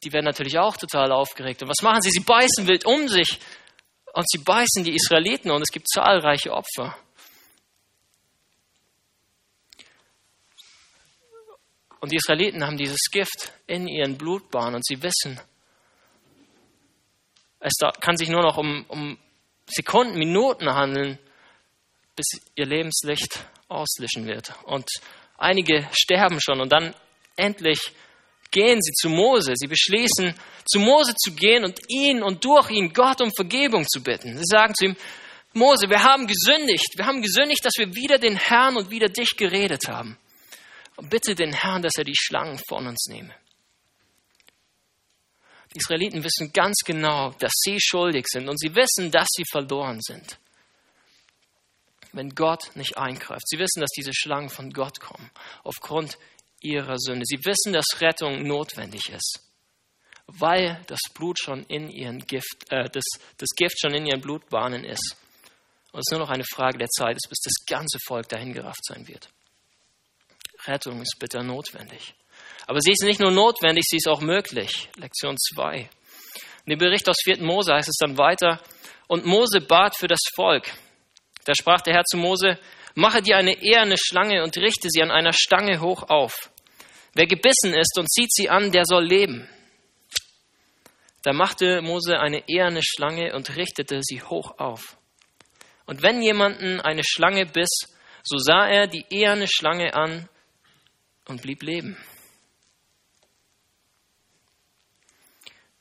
die 0.03 0.13
werden 0.13 0.25
natürlich 0.25 0.58
auch 0.58 0.77
total 0.77 1.12
aufgeregt. 1.12 1.62
Und 1.62 1.70
was 1.70 1.82
machen 1.82 2.01
sie? 2.01 2.12
Sie 2.12 2.22
beißen 2.22 2.67
wild 2.67 2.86
um 2.86 3.08
sich 3.08 3.39
und 4.13 4.29
sie 4.29 4.39
beißen 4.39 4.84
die 4.84 4.96
Israeliten 4.96 5.51
und 5.51 5.62
es 5.62 5.70
gibt 5.70 5.88
zahlreiche 5.89 6.51
Opfer. 6.51 6.96
Und 12.08 12.14
die 12.14 12.20
Israeliten 12.24 12.66
haben 12.66 12.78
dieses 12.78 13.12
Gift 13.12 13.52
in 13.66 13.86
ihren 13.86 14.18
Blutbahnen 14.18 14.76
und 14.76 14.86
sie 14.86 15.04
wissen, 15.04 15.38
es 17.60 17.74
kann 18.00 18.16
sich 18.16 18.30
nur 18.30 18.42
noch 18.44 18.56
um, 18.56 18.86
um 18.88 19.18
Sekunden, 19.70 20.18
Minuten 20.18 20.74
handeln, 20.74 21.20
bis 22.16 22.28
ihr 22.56 22.66
Lebenslicht 22.66 23.44
auslöschen 23.68 24.26
wird. 24.26 24.54
Und 24.64 24.88
einige 25.38 25.86
sterben 25.92 26.40
schon 26.40 26.62
und 26.62 26.72
dann 26.72 26.96
endlich 27.36 27.92
gehen 28.52 28.82
sie 28.82 28.94
zu 28.94 29.10
Mose. 29.10 29.52
Sie 29.56 29.68
beschließen, 29.68 30.34
zu 30.64 30.80
Mose 30.80 31.14
zu 31.14 31.36
gehen 31.36 31.66
und 31.66 31.78
ihn 31.90 32.24
und 32.24 32.46
durch 32.46 32.70
ihn 32.70 32.94
Gott 32.94 33.20
um 33.20 33.34
Vergebung 33.36 33.86
zu 33.86 34.02
bitten. 34.02 34.38
Sie 34.38 34.46
sagen 34.46 34.74
zu 34.74 34.86
ihm, 34.86 34.96
Mose, 35.52 35.90
wir 35.90 36.02
haben 36.02 36.26
gesündigt. 36.26 36.94
Wir 36.96 37.06
haben 37.06 37.22
gesündigt, 37.22 37.66
dass 37.66 37.74
wir 37.78 37.94
wieder 37.94 38.18
den 38.18 38.38
Herrn 38.38 38.78
und 38.78 38.92
wieder 38.92 39.10
dich 39.10 39.36
geredet 39.36 39.90
haben. 39.90 40.18
Und 40.98 41.10
bitte 41.10 41.36
den 41.36 41.54
Herrn, 41.54 41.82
dass 41.82 41.96
er 41.98 42.04
die 42.04 42.16
Schlangen 42.16 42.60
von 42.68 42.88
uns 42.88 43.06
nehme. 43.08 43.34
Die 45.74 45.80
Israeliten 45.80 46.24
wissen 46.24 46.51
ganz 46.54 46.77
genau, 46.86 47.32
dass 47.39 47.51
sie 47.54 47.77
schuldig 47.80 48.25
sind 48.27 48.50
und 48.50 48.60
sie 48.60 48.74
wissen, 48.74 49.12
dass 49.12 49.27
sie 49.30 49.44
verloren 49.51 50.01
sind. 50.01 50.39
Wenn 52.13 52.34
Gott 52.34 52.75
nicht 52.75 52.98
eingreift. 52.98 53.48
Sie 53.48 53.60
wissen, 53.60 53.82
dass 53.82 53.92
diese 53.96 54.13
Schlangen 54.13 54.50
von 54.50 54.72
Gott 54.72 55.00
kommen, 55.00 55.30
aufgrund 55.63 56.18
ihrer 56.62 56.98
Sünde. 56.98 57.25
Sie 57.25 57.39
wissen, 57.46 57.74
dass 57.74 58.01
Rettung 58.01 58.44
notwendig 58.48 59.10
ist, 59.10 59.42
weil 60.25 60.84
das 60.88 61.00
Blut 61.13 61.38
schon 61.39 61.63
in 61.66 61.89
ihren 61.89 62.20
Gift, 62.20 62.66
äh, 62.70 62.89
das, 62.89 63.04
das 63.38 63.50
Gift 63.56 63.80
schon 63.80 63.94
in 63.94 64.08
ihren 64.08 64.22
Blutbahnen 64.22 64.84
ist. 64.84 65.16
Und 65.92 66.00
es 66.00 66.08
ist 66.08 66.12
nur 66.12 66.22
noch 66.22 66.32
eine 66.32 66.46
Frage 66.46 66.80
der 66.80 66.89
Zeit, 66.89 67.18
bis 67.30 67.39
das 67.44 67.66
ganze 67.68 68.00
Volk 68.08 68.27
dahingerafft 68.30 68.84
sein 68.84 69.08
wird. 69.08 69.30
Rettung 70.67 71.01
ist 71.01 71.17
bitter 71.19 71.43
notwendig. 71.43 72.13
Aber 72.65 72.79
sie 72.81 72.91
ist 72.91 73.03
nicht 73.03 73.19
nur 73.19 73.31
notwendig, 73.31 73.86
sie 73.88 73.97
ist 73.97 74.07
auch 74.07 74.21
möglich. 74.21 74.89
Lektion 74.97 75.38
2. 75.38 75.89
In 76.65 76.69
dem 76.69 76.79
Bericht 76.79 77.07
aus 77.09 77.17
4. 77.24 77.41
Mose 77.41 77.74
heißt 77.74 77.88
es 77.88 77.97
dann 77.97 78.17
weiter, 78.17 78.62
und 79.07 79.25
Mose 79.25 79.62
bat 79.62 79.95
für 79.95 80.07
das 80.07 80.19
Volk. 80.36 80.69
Da 81.45 81.53
sprach 81.55 81.81
der 81.81 81.93
Herr 81.93 82.03
zu 82.03 82.17
Mose, 82.17 82.59
mache 82.93 83.21
dir 83.21 83.38
eine 83.38 83.62
eherne 83.62 83.95
Schlange 83.97 84.43
und 84.43 84.57
richte 84.57 84.89
sie 84.89 85.01
an 85.01 85.12
einer 85.12 85.31
Stange 85.31 85.79
hoch 85.79 86.03
auf. 86.09 86.51
Wer 87.13 87.25
gebissen 87.25 87.74
ist 87.74 87.97
und 87.97 88.12
zieht 88.12 88.33
sie 88.33 88.50
an, 88.50 88.71
der 88.71 88.83
soll 88.86 89.05
leben. 89.05 89.47
Da 91.24 91.33
machte 91.33 91.81
Mose 91.81 92.19
eine 92.19 92.47
eherne 92.47 92.81
Schlange 92.83 93.33
und 93.33 93.55
richtete 93.55 94.01
sie 94.01 94.21
hoch 94.21 94.59
auf. 94.59 94.97
Und 95.86 96.01
wenn 96.01 96.21
jemanden 96.21 96.81
eine 96.81 97.03
Schlange 97.05 97.45
biss, 97.45 97.69
so 98.24 98.38
sah 98.38 98.67
er 98.67 98.88
die 98.88 99.05
eherne 99.09 99.47
Schlange 99.47 99.93
an 99.93 100.27
und 101.27 101.41
blieb 101.41 101.63
leben. 101.63 101.98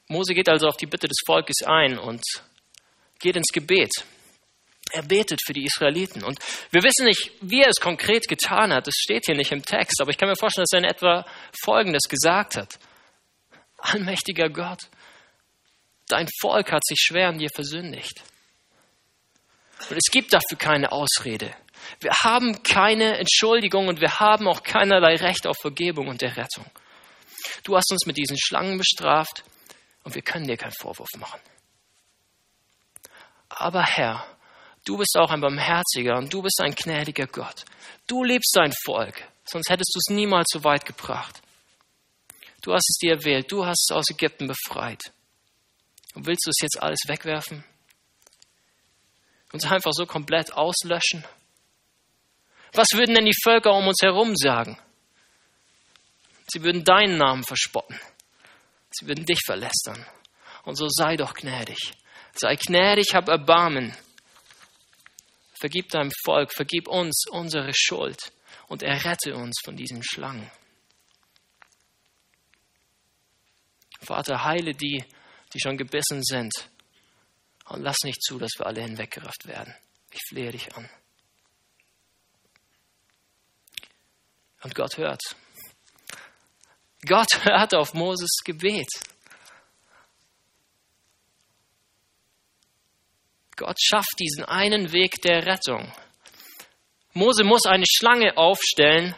Mose 0.08 0.34
geht 0.34 0.48
also 0.48 0.68
auf 0.68 0.76
die 0.76 0.86
Bitte 0.86 1.08
des 1.08 1.18
Volkes 1.26 1.62
ein 1.64 1.98
und 1.98 2.22
geht 3.18 3.36
ins 3.36 3.52
Gebet. 3.52 3.90
Er 4.92 5.02
betet 5.02 5.40
für 5.44 5.52
die 5.52 5.64
Israeliten. 5.64 6.22
Und 6.22 6.38
wir 6.70 6.82
wissen 6.82 7.06
nicht, 7.06 7.32
wie 7.40 7.62
er 7.62 7.70
es 7.70 7.80
konkret 7.80 8.28
getan 8.28 8.72
hat. 8.72 8.86
Das 8.86 8.94
steht 8.94 9.24
hier 9.26 9.34
nicht 9.34 9.50
im 9.50 9.64
Text. 9.64 10.00
Aber 10.00 10.10
ich 10.10 10.18
kann 10.18 10.28
mir 10.28 10.36
vorstellen, 10.36 10.64
dass 10.70 10.78
er 10.78 10.84
in 10.84 10.90
etwa 10.90 11.26
Folgendes 11.64 12.04
gesagt 12.08 12.56
hat. 12.56 12.78
Allmächtiger 13.78 14.48
Gott, 14.48 14.88
dein 16.06 16.28
Volk 16.40 16.70
hat 16.70 16.84
sich 16.86 16.98
schwer 17.00 17.28
an 17.28 17.38
dir 17.38 17.50
versündigt. 17.50 18.22
Und 19.90 19.96
es 19.96 20.10
gibt 20.10 20.32
dafür 20.32 20.56
keine 20.56 20.92
Ausrede. 20.92 21.54
Wir 22.00 22.12
haben 22.12 22.62
keine 22.62 23.18
Entschuldigung 23.18 23.88
und 23.88 24.00
wir 24.00 24.20
haben 24.20 24.48
auch 24.48 24.62
keinerlei 24.62 25.16
Recht 25.16 25.46
auf 25.46 25.56
Vergebung 25.60 26.08
und 26.08 26.22
der 26.22 26.36
Rettung. 26.36 26.66
Du 27.64 27.76
hast 27.76 27.90
uns 27.90 28.06
mit 28.06 28.16
diesen 28.16 28.38
Schlangen 28.38 28.78
bestraft 28.78 29.44
und 30.04 30.14
wir 30.14 30.22
können 30.22 30.46
dir 30.46 30.56
keinen 30.56 30.72
Vorwurf 30.72 31.08
machen. 31.18 31.40
Aber 33.48 33.82
Herr, 33.82 34.26
du 34.84 34.98
bist 34.98 35.16
auch 35.18 35.30
ein 35.30 35.40
barmherziger 35.40 36.16
und 36.16 36.32
du 36.32 36.42
bist 36.42 36.60
ein 36.60 36.74
gnädiger 36.74 37.26
Gott. 37.26 37.64
Du 38.06 38.22
liebst 38.22 38.54
dein 38.54 38.72
Volk, 38.84 39.22
sonst 39.44 39.70
hättest 39.70 39.92
du 39.94 39.98
es 39.98 40.14
niemals 40.14 40.46
so 40.52 40.62
weit 40.64 40.84
gebracht. 40.84 41.40
Du 42.62 42.72
hast 42.72 42.88
es 42.90 42.98
dir 42.98 43.12
erwählt, 43.12 43.50
du 43.50 43.64
hast 43.64 43.88
es 43.88 43.94
aus 43.94 44.10
Ägypten 44.10 44.48
befreit. 44.48 45.00
Und 46.14 46.26
willst 46.26 46.46
du 46.46 46.50
es 46.50 46.60
jetzt 46.60 46.82
alles 46.82 47.00
wegwerfen? 47.06 47.64
Uns 49.52 49.64
einfach 49.64 49.92
so 49.92 50.06
komplett 50.06 50.52
auslöschen? 50.52 51.24
Was 52.72 52.88
würden 52.94 53.14
denn 53.14 53.24
die 53.24 53.38
Völker 53.42 53.72
um 53.72 53.88
uns 53.88 54.00
herum 54.02 54.34
sagen? 54.36 54.78
Sie 56.48 56.62
würden 56.62 56.84
deinen 56.84 57.18
Namen 57.18 57.44
verspotten. 57.44 57.98
Sie 58.90 59.06
würden 59.06 59.24
dich 59.24 59.40
verlästern. 59.44 60.06
Und 60.64 60.76
so 60.76 60.86
sei 60.88 61.16
doch 61.16 61.34
gnädig. 61.34 61.78
Sei 62.34 62.56
gnädig, 62.56 63.14
hab 63.14 63.28
Erbarmen. 63.28 63.96
Vergib 65.58 65.88
deinem 65.88 66.12
Volk, 66.24 66.52
vergib 66.52 66.88
uns 66.88 67.24
unsere 67.30 67.72
Schuld 67.74 68.32
und 68.68 68.82
errette 68.82 69.34
uns 69.34 69.58
von 69.64 69.76
diesen 69.76 70.02
Schlangen. 70.02 70.50
Vater, 74.00 74.44
heile 74.44 74.74
die, 74.74 75.04
die 75.52 75.60
schon 75.60 75.76
gebissen 75.76 76.22
sind. 76.22 76.52
Und 77.68 77.82
lass 77.82 77.96
nicht 78.04 78.22
zu, 78.22 78.38
dass 78.38 78.52
wir 78.58 78.66
alle 78.66 78.82
hinweggerafft 78.82 79.46
werden. 79.46 79.74
Ich 80.12 80.20
flehe 80.28 80.52
dich 80.52 80.74
an. 80.76 80.88
Und 84.66 84.74
Gott 84.74 84.96
hört. 84.96 85.22
Gott 87.06 87.44
hört 87.44 87.72
auf 87.72 87.94
Moses 87.94 88.38
Gebet. 88.44 88.88
Gott 93.54 93.76
schafft 93.80 94.18
diesen 94.18 94.44
einen 94.44 94.92
Weg 94.92 95.22
der 95.22 95.46
Rettung. 95.46 95.92
Mose 97.12 97.44
muss 97.44 97.64
eine 97.64 97.84
Schlange 97.88 98.36
aufstellen, 98.36 99.14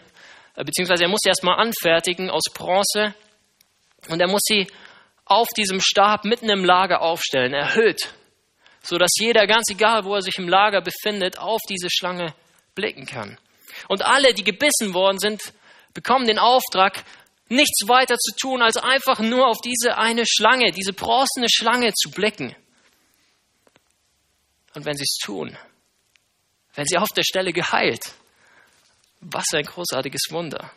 äh, 0.55 0.65
beziehungsweise 0.65 1.05
er 1.05 1.09
muss 1.09 1.21
sie 1.23 1.31
erstmal 1.31 1.59
anfertigen 1.59 2.29
aus 2.29 2.45
Bronze 2.53 3.15
und 4.11 4.21
er 4.21 4.29
muss 4.29 4.43
sie 4.45 4.67
auf 5.25 5.49
diesem 5.57 5.81
Stab 5.81 6.27
mitten 6.27 6.51
im 6.51 6.63
Lager 6.63 7.01
aufstellen, 7.01 7.55
erhöht, 7.55 8.15
sodass 8.83 9.13
jeder, 9.19 9.47
ganz 9.47 9.71
egal 9.71 10.05
wo 10.05 10.15
er 10.15 10.21
sich 10.21 10.37
im 10.37 10.47
Lager 10.47 10.83
befindet, 10.83 11.39
auf 11.39 11.63
diese 11.71 11.89
Schlange 11.89 12.35
blicken 12.75 13.07
kann. 13.07 13.39
Und 13.87 14.03
alle, 14.03 14.35
die 14.35 14.45
gebissen 14.45 14.95
worden 14.95 15.19
sind, 15.19 15.53
bekommen 15.95 16.27
den 16.27 16.39
Auftrag, 16.39 17.05
nichts 17.49 17.89
weiter 17.89 18.17
zu 18.17 18.35
tun, 18.37 18.63
als 18.63 18.77
einfach 18.77 19.21
nur 19.21 19.47
auf 19.47 19.61
diese 19.61 19.97
eine 19.97 20.25
Schlange, 20.27 20.73
diese 20.73 20.93
bronzene 20.93 21.47
Schlange 21.49 21.93
zu 21.95 22.11
blicken. 22.11 22.55
Und 24.75 24.85
wenn 24.85 24.97
sie 24.97 25.05
es 25.05 25.17
tun, 25.23 25.57
werden 26.75 26.89
sie 26.89 26.99
auf 26.99 27.11
der 27.11 27.25
Stelle 27.25 27.53
geheilt. 27.53 28.13
Was 29.21 29.47
ein 29.53 29.65
großartiges 29.65 30.29
Wunder. 30.31 30.71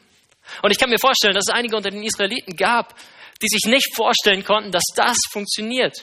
Und 0.64 0.72
ich 0.72 0.80
kann 0.80 0.90
mir 0.90 0.98
vorstellen, 0.98 1.36
dass 1.36 1.46
es 1.48 1.54
einige 1.54 1.76
unter 1.76 1.92
den 1.92 2.04
Israeliten 2.04 2.56
gab, 2.56 2.96
die 3.42 3.48
sich 3.48 3.66
nicht 3.66 3.96
vorstellen 3.96 4.44
konnten, 4.44 4.72
dass 4.72 4.84
das 4.96 5.18
funktioniert. 5.32 5.96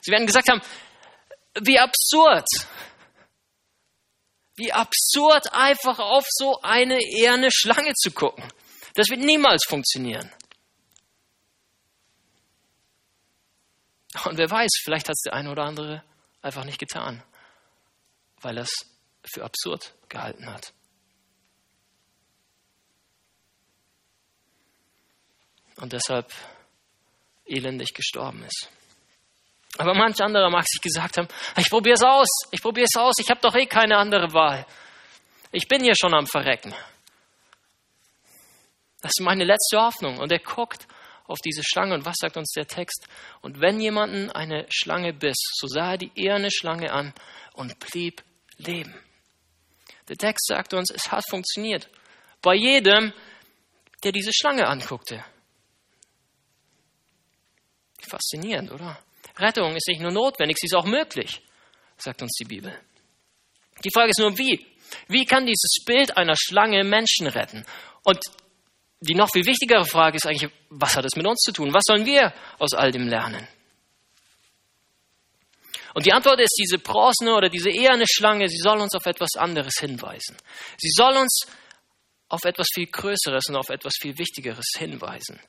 Sie 0.00 0.10
werden 0.10 0.26
gesagt 0.26 0.48
haben, 0.48 0.60
wie 1.60 1.78
absurd. 1.78 2.46
Wie 4.58 4.72
absurd, 4.72 5.52
einfach 5.52 6.00
auf 6.00 6.26
so 6.28 6.60
eine 6.62 6.98
eherne 7.00 7.48
Schlange 7.52 7.94
zu 7.94 8.10
gucken. 8.10 8.44
Das 8.94 9.08
wird 9.08 9.20
niemals 9.20 9.64
funktionieren. 9.66 10.30
Und 14.24 14.36
wer 14.36 14.50
weiß, 14.50 14.70
vielleicht 14.82 15.08
hat 15.08 15.14
es 15.14 15.22
der 15.22 15.34
eine 15.34 15.52
oder 15.52 15.62
andere 15.62 16.02
einfach 16.42 16.64
nicht 16.64 16.80
getan, 16.80 17.22
weil 18.40 18.56
er 18.56 18.64
es 18.64 18.74
für 19.32 19.44
absurd 19.44 19.94
gehalten 20.08 20.46
hat. 20.52 20.72
Und 25.76 25.92
deshalb 25.92 26.32
elendig 27.44 27.94
gestorben 27.94 28.42
ist. 28.42 28.68
Aber 29.76 29.94
manch 29.94 30.20
anderer 30.20 30.50
mag 30.50 30.64
sich 30.66 30.80
gesagt 30.80 31.18
haben, 31.18 31.28
ich 31.56 31.68
probiere 31.68 31.94
es 31.94 32.02
aus, 32.02 32.28
ich 32.50 32.62
probiere 32.62 32.86
es 32.92 32.98
aus, 32.98 33.14
ich 33.18 33.28
habe 33.30 33.40
doch 33.40 33.54
eh 33.54 33.66
keine 33.66 33.96
andere 33.96 34.32
Wahl. 34.32 34.66
Ich 35.52 35.68
bin 35.68 35.82
hier 35.82 35.94
schon 35.94 36.14
am 36.14 36.26
Verrecken. 36.26 36.74
Das 39.00 39.12
ist 39.16 39.24
meine 39.24 39.44
letzte 39.44 39.78
Hoffnung. 39.78 40.18
Und 40.18 40.32
er 40.32 40.40
guckt 40.40 40.86
auf 41.26 41.38
diese 41.38 41.62
Schlange. 41.62 41.94
Und 41.94 42.04
was 42.04 42.16
sagt 42.18 42.36
uns 42.36 42.52
der 42.52 42.66
Text? 42.66 43.06
Und 43.40 43.60
wenn 43.60 43.80
jemanden 43.80 44.30
eine 44.30 44.66
Schlange 44.70 45.12
biss, 45.12 45.38
so 45.54 45.66
sah 45.68 45.92
er 45.92 45.98
die 45.98 46.10
eherne 46.14 46.50
Schlange 46.50 46.92
an 46.92 47.14
und 47.52 47.78
blieb 47.78 48.22
leben. 48.56 48.94
Der 50.08 50.16
Text 50.16 50.46
sagt 50.46 50.74
uns, 50.74 50.90
es 50.90 51.12
hat 51.12 51.28
funktioniert. 51.28 51.88
Bei 52.42 52.54
jedem, 52.54 53.12
der 54.02 54.12
diese 54.12 54.32
Schlange 54.32 54.66
anguckte. 54.66 55.24
Faszinierend, 58.08 58.72
oder? 58.72 58.98
Rettung 59.38 59.76
ist 59.76 59.88
nicht 59.88 60.00
nur 60.00 60.10
notwendig, 60.10 60.56
sie 60.58 60.66
ist 60.66 60.74
auch 60.74 60.84
möglich, 60.84 61.42
sagt 61.96 62.22
uns 62.22 62.32
die 62.38 62.44
Bibel. 62.44 62.78
Die 63.84 63.90
Frage 63.92 64.10
ist 64.10 64.18
nur, 64.18 64.36
wie? 64.36 64.66
Wie 65.06 65.24
kann 65.24 65.46
dieses 65.46 65.84
Bild 65.84 66.16
einer 66.16 66.34
Schlange 66.36 66.82
Menschen 66.84 67.26
retten? 67.26 67.64
Und 68.04 68.20
die 69.00 69.14
noch 69.14 69.30
viel 69.30 69.46
wichtigere 69.46 69.84
Frage 69.84 70.16
ist 70.16 70.26
eigentlich, 70.26 70.50
was 70.70 70.96
hat 70.96 71.04
es 71.04 71.14
mit 71.16 71.26
uns 71.26 71.40
zu 71.40 71.52
tun? 71.52 71.72
Was 71.72 71.84
sollen 71.86 72.04
wir 72.04 72.32
aus 72.58 72.72
all 72.74 72.90
dem 72.90 73.06
lernen? 73.06 73.46
Und 75.94 76.06
die 76.06 76.12
Antwort 76.12 76.40
ist, 76.40 76.56
diese 76.60 76.78
bronzene 76.78 77.34
oder 77.34 77.48
diese 77.48 77.70
eherne 77.70 78.04
Schlange, 78.08 78.48
sie 78.48 78.58
soll 78.58 78.78
uns 78.78 78.94
auf 78.94 79.06
etwas 79.06 79.30
anderes 79.36 79.74
hinweisen. 79.80 80.36
Sie 80.76 80.90
soll 80.90 81.16
uns 81.16 81.46
auf 82.28 82.44
etwas 82.44 82.68
viel 82.72 82.86
Größeres 82.86 83.46
und 83.48 83.56
auf 83.56 83.70
etwas 83.70 83.94
viel 84.00 84.16
Wichtigeres 84.18 84.66
hinweisen. 84.76 85.40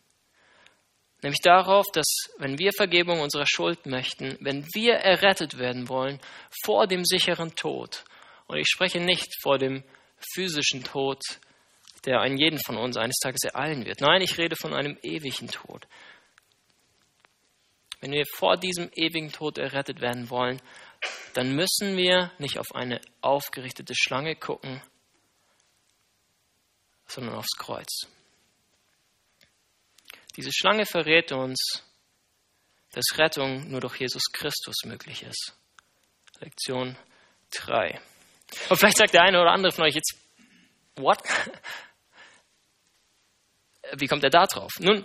Nämlich 1.22 1.42
darauf, 1.42 1.86
dass 1.94 2.08
wenn 2.38 2.58
wir 2.58 2.72
Vergebung 2.72 3.20
unserer 3.20 3.46
Schuld 3.46 3.86
möchten, 3.86 4.38
wenn 4.40 4.66
wir 4.74 4.96
errettet 4.96 5.58
werden 5.58 5.90
wollen 5.90 6.20
vor 6.64 6.88
dem 6.88 7.04
sicheren 7.04 7.56
Tod, 7.56 8.06
und 8.48 8.58
ich 8.58 8.68
spreche 8.68 9.00
nicht 9.00 9.30
vor 9.42 9.58
dem 9.58 9.84
physischen 10.34 10.84
Tod, 10.84 11.22
der 12.06 12.22
einen 12.22 12.38
jeden 12.38 12.60
von 12.60 12.78
uns 12.78 12.98
eines 12.98 13.18
Tages 13.18 13.44
ereilen 13.44 13.86
wird. 13.86 14.02
Nein, 14.02 14.22
ich 14.22 14.38
rede 14.38 14.56
von 14.56 14.74
einem 14.74 14.98
ewigen 15.04 15.48
Tod. 15.50 15.88
Wenn 18.02 18.12
wir 18.12 18.26
vor 18.36 18.58
diesem 18.58 18.90
ewigen 18.96 19.32
Tod 19.32 19.58
errettet 19.58 20.00
werden 20.00 20.30
wollen, 20.30 20.62
dann 21.34 21.54
müssen 21.54 21.98
wir 21.98 22.32
nicht 22.40 22.58
auf 22.58 22.74
eine 22.74 23.02
aufgerichtete 23.22 23.94
Schlange 23.96 24.36
gucken, 24.36 24.82
sondern 27.08 27.36
aufs 27.36 27.58
Kreuz. 27.58 28.08
Diese 30.40 30.54
Schlange 30.54 30.86
verrät 30.86 31.34
uns, 31.34 31.84
dass 32.94 33.18
Rettung 33.18 33.70
nur 33.70 33.82
durch 33.82 34.00
Jesus 34.00 34.24
Christus 34.32 34.86
möglich 34.86 35.24
ist. 35.24 35.54
Lektion 36.40 36.96
3. 37.52 38.00
Und 38.70 38.78
vielleicht 38.78 38.96
sagt 38.96 39.14
der 39.14 39.24
eine 39.24 39.42
oder 39.42 39.52
andere 39.52 39.74
von 39.74 39.84
euch 39.84 39.96
jetzt, 39.96 40.16
what? 40.96 41.22
Wie 43.98 44.08
kommt 44.08 44.24
er 44.24 44.30
da 44.30 44.46
drauf? 44.46 44.72
Nun, 44.80 45.04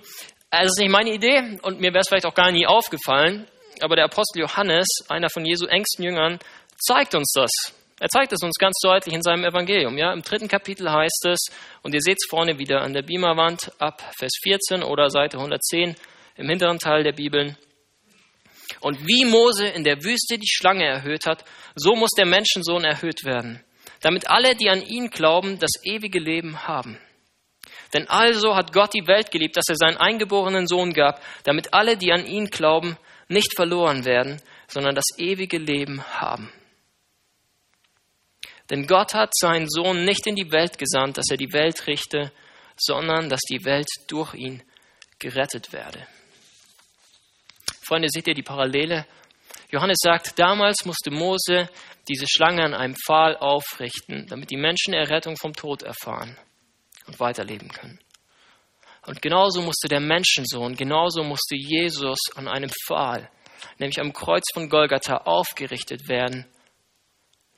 es 0.50 0.66
ist 0.66 0.78
nicht 0.78 0.92
meine 0.92 1.12
Idee 1.12 1.58
und 1.62 1.80
mir 1.80 1.92
wäre 1.92 2.02
es 2.02 2.08
vielleicht 2.08 2.26
auch 2.26 2.36
gar 2.36 2.52
nie 2.52 2.68
aufgefallen, 2.68 3.48
aber 3.80 3.96
der 3.96 4.04
Apostel 4.04 4.38
Johannes, 4.38 4.86
einer 5.08 5.30
von 5.30 5.44
Jesu 5.44 5.66
engsten 5.66 6.04
Jüngern, 6.04 6.38
zeigt 6.78 7.16
uns 7.16 7.32
das. 7.34 7.50
Er 8.04 8.10
zeigt 8.10 8.34
es 8.34 8.42
uns 8.42 8.58
ganz 8.58 8.74
deutlich 8.82 9.14
in 9.14 9.22
seinem 9.22 9.44
Evangelium. 9.44 9.96
Ja? 9.96 10.12
Im 10.12 10.20
dritten 10.20 10.46
Kapitel 10.46 10.92
heißt 10.92 11.24
es, 11.26 11.46
und 11.82 11.94
ihr 11.94 12.02
seht 12.02 12.18
es 12.18 12.28
vorne 12.28 12.58
wieder 12.58 12.82
an 12.82 12.92
der 12.92 13.00
Beamerwand 13.00 13.72
ab 13.78 14.02
Vers 14.18 14.32
14 14.42 14.82
oder 14.82 15.08
Seite 15.08 15.38
110 15.38 15.94
im 16.36 16.48
hinteren 16.50 16.78
Teil 16.78 17.02
der 17.02 17.14
Bibel. 17.14 17.56
Und 18.80 19.06
wie 19.06 19.24
Mose 19.24 19.68
in 19.68 19.84
der 19.84 20.04
Wüste 20.04 20.36
die 20.36 20.46
Schlange 20.46 20.84
erhöht 20.84 21.24
hat, 21.24 21.46
so 21.76 21.96
muss 21.96 22.10
der 22.10 22.26
Menschensohn 22.26 22.84
erhöht 22.84 23.24
werden, 23.24 23.64
damit 24.02 24.28
alle, 24.28 24.54
die 24.54 24.68
an 24.68 24.82
ihn 24.82 25.08
glauben, 25.08 25.58
das 25.58 25.72
ewige 25.82 26.18
Leben 26.20 26.68
haben. 26.68 26.98
Denn 27.94 28.06
also 28.10 28.54
hat 28.54 28.74
Gott 28.74 28.92
die 28.92 29.06
Welt 29.06 29.30
geliebt, 29.30 29.56
dass 29.56 29.70
er 29.70 29.76
seinen 29.76 29.96
eingeborenen 29.96 30.66
Sohn 30.66 30.92
gab, 30.92 31.22
damit 31.44 31.72
alle, 31.72 31.96
die 31.96 32.12
an 32.12 32.26
ihn 32.26 32.48
glauben, 32.48 32.98
nicht 33.28 33.56
verloren 33.56 34.04
werden, 34.04 34.42
sondern 34.68 34.94
das 34.94 35.06
ewige 35.16 35.56
Leben 35.56 36.04
haben. 36.20 36.52
Denn 38.70 38.86
Gott 38.86 39.14
hat 39.14 39.30
seinen 39.34 39.68
Sohn 39.68 40.04
nicht 40.04 40.26
in 40.26 40.36
die 40.36 40.50
Welt 40.50 40.78
gesandt, 40.78 41.18
dass 41.18 41.30
er 41.30 41.36
die 41.36 41.52
Welt 41.52 41.86
richte, 41.86 42.32
sondern 42.76 43.28
dass 43.28 43.40
die 43.40 43.64
Welt 43.64 43.88
durch 44.08 44.34
ihn 44.34 44.62
gerettet 45.18 45.72
werde. 45.72 46.06
Freunde, 47.86 48.08
seht 48.10 48.26
ihr 48.26 48.34
die 48.34 48.42
Parallele? 48.42 49.06
Johannes 49.70 49.98
sagt, 50.02 50.38
damals 50.38 50.84
musste 50.84 51.10
Mose 51.10 51.68
diese 52.08 52.26
Schlange 52.28 52.64
an 52.64 52.74
einem 52.74 52.96
Pfahl 52.96 53.36
aufrichten, 53.36 54.26
damit 54.28 54.50
die 54.50 54.56
Menschen 54.56 54.94
Errettung 54.94 55.36
vom 55.36 55.52
Tod 55.52 55.82
erfahren 55.82 56.38
und 57.06 57.20
weiterleben 57.20 57.68
können. 57.68 57.98
Und 59.06 59.20
genauso 59.20 59.60
musste 59.60 59.88
der 59.88 60.00
Menschensohn, 60.00 60.76
genauso 60.76 61.22
musste 61.22 61.56
Jesus 61.56 62.18
an 62.36 62.48
einem 62.48 62.70
Pfahl, 62.70 63.30
nämlich 63.78 64.00
am 64.00 64.12
Kreuz 64.12 64.44
von 64.54 64.70
Golgatha, 64.70 65.18
aufgerichtet 65.18 66.08
werden, 66.08 66.46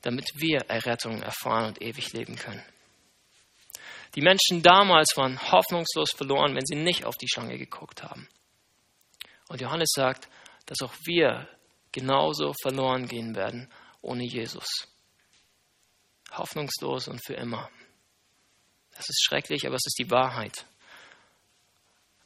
damit 0.07 0.31
wir 0.37 0.61
Errettung 0.69 1.21
erfahren 1.21 1.67
und 1.67 1.83
ewig 1.83 2.13
leben 2.13 2.37
können. 2.37 2.63
Die 4.15 4.21
Menschen 4.23 4.63
damals 4.63 5.17
waren 5.17 5.41
hoffnungslos 5.51 6.13
verloren, 6.13 6.55
wenn 6.55 6.65
sie 6.65 6.77
nicht 6.77 7.05
auf 7.05 7.17
die 7.17 7.29
Schlange 7.29 7.59
geguckt 7.59 8.05
haben. 8.05 8.29
Und 9.49 9.61
Johannes 9.61 9.91
sagt, 9.95 10.29
dass 10.67 10.81
auch 10.81 10.95
wir 11.05 11.49
genauso 11.91 12.55
verloren 12.63 13.09
gehen 13.09 13.35
werden 13.35 13.69
ohne 14.01 14.25
Jesus. 14.25 14.67
Hoffnungslos 16.31 17.09
und 17.09 17.25
für 17.25 17.35
immer. 17.35 17.69
Das 18.97 19.09
ist 19.09 19.25
schrecklich, 19.25 19.67
aber 19.67 19.75
es 19.75 19.87
ist 19.87 19.99
die 19.99 20.11
Wahrheit. 20.11 20.67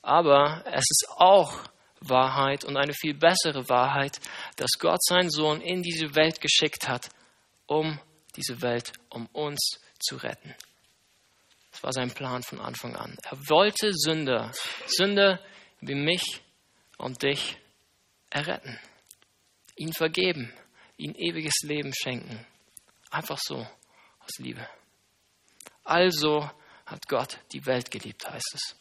Aber 0.02 0.64
es 0.66 0.84
ist 0.88 1.06
auch 1.16 1.64
Wahrheit 2.00 2.64
und 2.64 2.76
eine 2.76 2.92
viel 2.92 3.14
bessere 3.14 3.68
Wahrheit, 3.70 4.20
dass 4.56 4.70
Gott 4.78 5.02
seinen 5.02 5.30
Sohn 5.30 5.60
in 5.60 5.82
diese 5.82 6.14
Welt 6.14 6.40
geschickt 6.40 6.88
hat, 6.88 7.08
um 7.70 8.00
diese 8.34 8.60
Welt, 8.62 8.92
um 9.10 9.26
uns 9.26 9.78
zu 10.00 10.16
retten. 10.16 10.54
Das 11.70 11.84
war 11.84 11.92
sein 11.92 12.10
Plan 12.10 12.42
von 12.42 12.60
Anfang 12.60 12.96
an. 12.96 13.16
Er 13.22 13.38
wollte 13.48 13.92
Sünder, 13.92 14.52
Sünder 14.86 15.40
wie 15.80 15.94
mich 15.94 16.42
und 16.98 17.22
dich 17.22 17.56
erretten, 18.28 18.76
ihn 19.76 19.92
vergeben, 19.92 20.52
ihm 20.96 21.14
ewiges 21.14 21.62
Leben 21.62 21.92
schenken. 21.94 22.44
Einfach 23.10 23.38
so, 23.40 23.58
aus 23.58 24.38
Liebe. 24.38 24.68
Also 25.84 26.50
hat 26.86 27.06
Gott 27.06 27.38
die 27.52 27.64
Welt 27.66 27.90
geliebt, 27.90 28.28
heißt 28.28 28.54
es. 28.54 28.76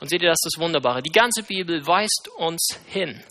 Und 0.00 0.08
seht 0.08 0.22
ihr, 0.22 0.30
das 0.30 0.38
ist 0.42 0.54
das 0.54 0.62
Wunderbare. 0.62 1.02
Die 1.02 1.12
ganze 1.12 1.42
Bibel 1.42 1.86
weist 1.86 2.28
uns 2.36 2.78
hin. 2.86 3.22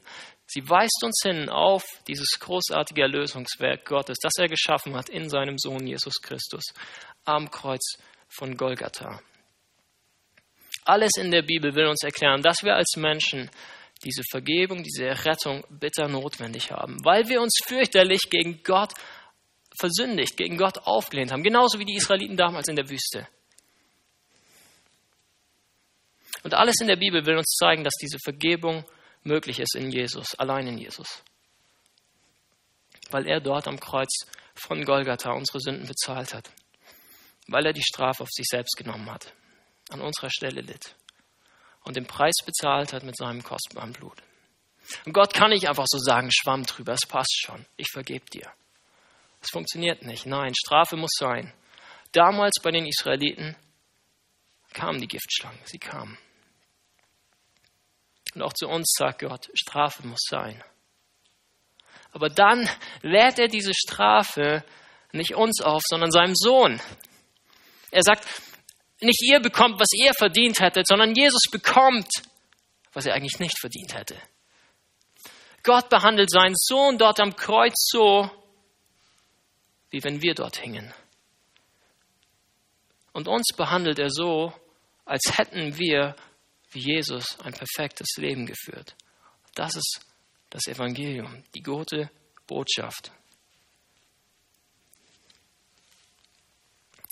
Sie 0.54 0.70
weist 0.70 1.04
uns 1.04 1.22
hin 1.24 1.50
auf 1.50 1.84
dieses 2.08 2.38
großartige 2.40 3.02
Erlösungswerk 3.02 3.86
Gottes, 3.86 4.20
das 4.22 4.34
er 4.38 4.48
geschaffen 4.48 4.96
hat 4.96 5.10
in 5.10 5.28
seinem 5.28 5.58
Sohn 5.58 5.88
Jesus 5.88 6.22
Christus 6.22 6.62
am 7.26 7.50
Kreuz 7.50 7.98
von 8.30 8.56
Golgatha. 8.56 9.20
Alles 10.86 11.14
in 11.18 11.32
der 11.32 11.42
Bibel 11.42 11.74
will 11.74 11.88
uns 11.88 12.04
erklären, 12.04 12.44
dass 12.44 12.62
wir 12.62 12.76
als 12.76 12.96
Menschen 12.98 13.50
diese 14.06 14.22
Vergebung, 14.30 14.84
diese 14.84 15.26
Rettung 15.26 15.66
bitter 15.72 16.08
notwendig 16.08 16.70
haben, 16.70 17.04
weil 17.04 17.28
wir 17.30 17.42
uns 17.42 17.58
fürchterlich 17.66 18.30
gegen 18.30 18.62
Gott 18.62 18.94
versündigt, 19.80 20.38
gegen 20.38 20.58
Gott 20.58 20.78
aufgelehnt 20.86 21.32
haben, 21.32 21.42
genauso 21.42 21.80
wie 21.80 21.86
die 21.86 21.96
Israeliten 21.96 22.38
damals 22.38 22.68
in 22.68 22.76
der 22.76 22.92
Wüste. 22.92 23.28
Und 26.44 26.54
alles 26.54 26.76
in 26.80 26.88
der 26.88 26.98
Bibel 26.98 27.26
will 27.26 27.38
uns 27.38 27.56
zeigen, 27.56 27.84
dass 27.84 27.96
diese 28.00 28.20
Vergebung 28.24 28.86
möglich 29.24 29.60
ist 29.60 29.76
in 29.76 29.92
Jesus, 29.92 30.36
allein 30.36 30.68
in 30.68 30.78
Jesus. 30.78 31.24
Weil 33.10 33.28
er 33.28 33.42
dort 33.42 33.68
am 33.68 33.80
Kreuz 33.80 34.12
von 34.56 34.86
Golgatha 34.86 35.32
unsere 35.32 35.60
Sünden 35.60 35.88
bezahlt 35.88 36.34
hat. 36.34 36.52
Weil 37.48 37.66
er 37.66 37.74
die 37.74 37.84
Strafe 37.84 38.24
auf 38.24 38.30
sich 38.32 38.46
selbst 38.50 38.78
genommen 38.78 39.10
hat, 39.12 39.34
an 39.90 40.02
unserer 40.02 40.30
Stelle 40.30 40.62
litt 40.62 40.96
und 41.84 41.96
den 41.96 42.08
Preis 42.08 42.36
bezahlt 42.46 42.94
hat 42.94 43.04
mit 43.04 43.18
seinem 43.18 43.44
kostbaren 43.44 43.94
Blut. 43.94 44.18
Und 45.06 45.14
Gott 45.14 45.34
kann 45.34 45.52
nicht 45.52 45.68
einfach 45.68 45.86
so 45.88 45.98
sagen, 45.98 46.30
schwamm 46.32 46.66
drüber, 46.66 46.94
es 46.94 47.08
passt 47.08 47.42
schon, 47.46 47.66
ich 47.78 47.90
vergebe 47.92 48.26
dir. 48.26 48.52
Es 49.42 49.50
funktioniert 49.50 50.04
nicht. 50.04 50.26
Nein, 50.26 50.54
Strafe 50.56 50.96
muss 50.96 51.12
sein. 51.18 51.54
Damals 52.14 52.62
bei 52.62 52.72
den 52.72 52.86
Israeliten 52.86 53.56
kamen 54.74 55.02
die 55.02 55.08
Giftschlangen, 55.08 55.60
sie 55.66 55.80
kamen. 55.80 56.18
Und 58.34 58.42
auch 58.42 58.54
zu 58.54 58.68
uns 58.68 58.92
sagt 58.98 59.20
Gott, 59.20 59.50
Strafe 59.54 60.06
muss 60.08 60.22
sein. 60.30 60.64
Aber 62.12 62.30
dann 62.30 62.70
lädt 63.02 63.40
er 63.40 63.48
diese 63.48 63.74
Strafe 63.74 64.64
nicht 65.12 65.36
uns 65.36 65.62
auf, 65.62 65.82
sondern 65.86 66.12
seinem 66.12 66.36
Sohn. 66.36 66.82
Er 67.92 68.02
sagt, 68.04 68.28
nicht 69.02 69.22
ihr 69.22 69.40
bekommt, 69.40 69.80
was 69.80 69.90
ihr 69.94 70.14
verdient 70.14 70.60
hättet, 70.60 70.88
sondern 70.88 71.14
Jesus 71.14 71.44
bekommt, 71.52 72.10
was 72.94 73.06
er 73.06 73.14
eigentlich 73.14 73.40
nicht 73.40 73.60
verdient 73.60 73.96
hätte. 73.96 74.18
Gott 75.64 75.90
behandelt 75.90 76.30
seinen 76.30 76.56
Sohn 76.56 76.98
dort 76.98 77.20
am 77.20 77.36
Kreuz 77.36 77.74
so, 77.92 78.30
wie 79.92 80.04
wenn 80.04 80.22
wir 80.22 80.34
dort 80.34 80.58
hingen. 80.58 80.94
Und 83.14 83.28
uns 83.28 83.50
behandelt 83.56 84.00
er 84.00 84.10
so, 84.10 84.54
als 85.06 85.38
hätten 85.38 85.78
wir, 85.78 86.16
wie 86.74 86.94
Jesus, 86.94 87.40
ein 87.42 87.54
perfektes 87.54 88.10
Leben 88.18 88.46
geführt. 88.46 88.96
Das 89.56 89.76
ist 89.76 90.00
das 90.50 90.68
Evangelium, 90.68 91.44
die 91.56 91.62
gute 91.62 92.10
Botschaft. 92.48 93.12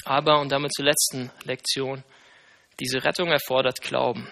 Aber, 0.04 0.40
und 0.40 0.52
damit 0.52 0.74
zur 0.74 0.86
letzten 0.86 1.32
Lektion, 1.44 2.04
diese 2.80 3.04
Rettung 3.04 3.30
erfordert 3.30 3.82
Glauben. 3.82 4.28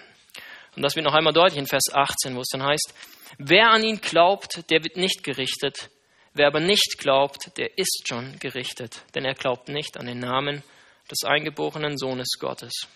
Und 0.75 0.81
das 0.81 0.95
wird 0.95 1.05
noch 1.05 1.13
einmal 1.13 1.33
deutlich 1.33 1.59
in 1.59 1.67
Vers 1.67 1.93
18, 1.93 2.35
wo 2.35 2.41
es 2.41 2.49
dann 2.51 2.63
heißt, 2.63 2.93
wer 3.37 3.69
an 3.69 3.83
ihn 3.83 4.01
glaubt, 4.01 4.69
der 4.69 4.83
wird 4.83 4.97
nicht 4.97 5.23
gerichtet. 5.23 5.89
Wer 6.33 6.47
aber 6.47 6.59
nicht 6.59 6.97
glaubt, 6.99 7.57
der 7.57 7.77
ist 7.77 8.07
schon 8.07 8.37
gerichtet, 8.39 9.03
denn 9.15 9.25
er 9.25 9.33
glaubt 9.33 9.67
nicht 9.67 9.97
an 9.97 10.05
den 10.05 10.19
Namen 10.19 10.63
des 11.09 11.23
eingeborenen 11.25 11.97
Sohnes 11.97 12.37
Gottes. 12.39 12.87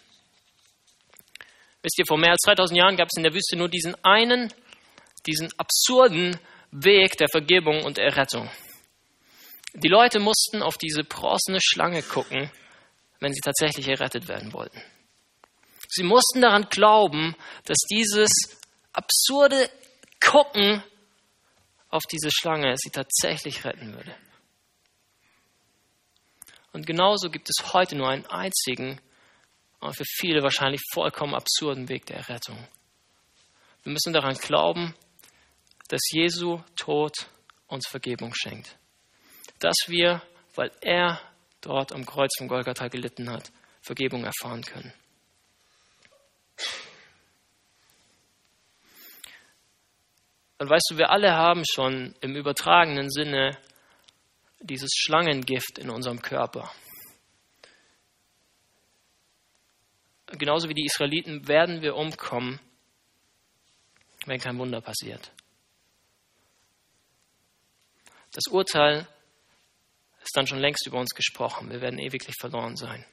Wisst 1.83 1.99
ihr, 1.99 2.05
vor 2.07 2.17
mehr 2.17 2.31
als 2.31 2.41
2000 2.45 2.77
Jahren 2.79 2.95
gab 2.95 3.09
es 3.11 3.17
in 3.17 3.23
der 3.23 3.33
Wüste 3.33 3.57
nur 3.57 3.69
diesen 3.69 3.93
einen, 4.03 4.51
diesen 5.27 5.49
absurden 5.59 6.39
Weg 6.71 7.17
der 7.17 7.27
Vergebung 7.27 7.83
und 7.83 7.99
Errettung. 7.99 8.49
Die 9.73 9.89
Leute 9.89 10.19
mussten 10.19 10.61
auf 10.61 10.77
diese 10.77 11.03
bronzene 11.03 11.59
Schlange 11.61 12.01
gucken, 12.01 12.49
wenn 13.19 13.33
sie 13.33 13.41
tatsächlich 13.41 13.87
errettet 13.87 14.27
werden 14.27 14.53
wollten. 14.53 14.81
Sie 15.89 16.03
mussten 16.03 16.41
daran 16.41 16.67
glauben, 16.69 17.35
dass 17.65 17.77
dieses 17.91 18.31
absurde 18.93 19.69
Gucken 20.21 20.81
auf 21.89 22.03
diese 22.11 22.29
Schlange 22.31 22.75
sie 22.77 22.89
tatsächlich 22.89 23.65
retten 23.65 23.93
würde. 23.93 24.15
Und 26.71 26.87
genauso 26.87 27.29
gibt 27.29 27.49
es 27.49 27.73
heute 27.73 27.95
nur 27.95 28.09
einen 28.09 28.25
einzigen 28.25 28.99
und 29.83 29.95
für 29.95 30.05
viele 30.05 30.41
wahrscheinlich 30.41 30.81
vollkommen 30.93 31.35
absurden 31.35 31.89
Weg 31.89 32.05
der 32.05 32.17
Errettung. 32.17 32.57
Wir 33.83 33.91
müssen 33.91 34.13
daran 34.13 34.35
glauben, 34.35 34.95
dass 35.89 36.01
Jesu 36.11 36.61
Tod 36.77 37.27
uns 37.67 37.87
Vergebung 37.89 38.33
schenkt. 38.33 38.77
Dass 39.59 39.75
wir, 39.87 40.21
weil 40.55 40.71
er 40.79 41.19
dort 41.59 41.91
am 41.91 42.05
Kreuz 42.05 42.31
von 42.37 42.47
Golgatha 42.47 42.87
gelitten 42.87 43.29
hat, 43.29 43.51
Vergebung 43.81 44.23
erfahren 44.23 44.61
können. 44.61 44.93
Und 50.59 50.69
weißt 50.69 50.91
du, 50.91 50.97
wir 50.97 51.09
alle 51.09 51.33
haben 51.33 51.63
schon 51.69 52.15
im 52.21 52.37
übertragenen 52.37 53.11
Sinne 53.11 53.57
dieses 54.61 54.91
Schlangengift 54.95 55.77
in 55.77 55.89
unserem 55.89 56.21
Körper. 56.21 56.71
Genauso 60.37 60.67
wie 60.67 60.73
die 60.73 60.85
Israeliten 60.85 61.47
werden 61.47 61.81
wir 61.81 61.95
umkommen, 61.95 62.59
wenn 64.25 64.39
kein 64.39 64.57
Wunder 64.57 64.81
passiert. 64.81 65.31
Das 68.31 68.51
Urteil 68.51 69.07
ist 70.23 70.35
dann 70.35 70.47
schon 70.47 70.59
längst 70.59 70.87
über 70.87 70.99
uns 70.99 71.13
gesprochen. 71.13 71.69
Wir 71.69 71.81
werden 71.81 71.99
ewiglich 71.99 72.35
verloren 72.39 72.75
sein. 72.75 73.05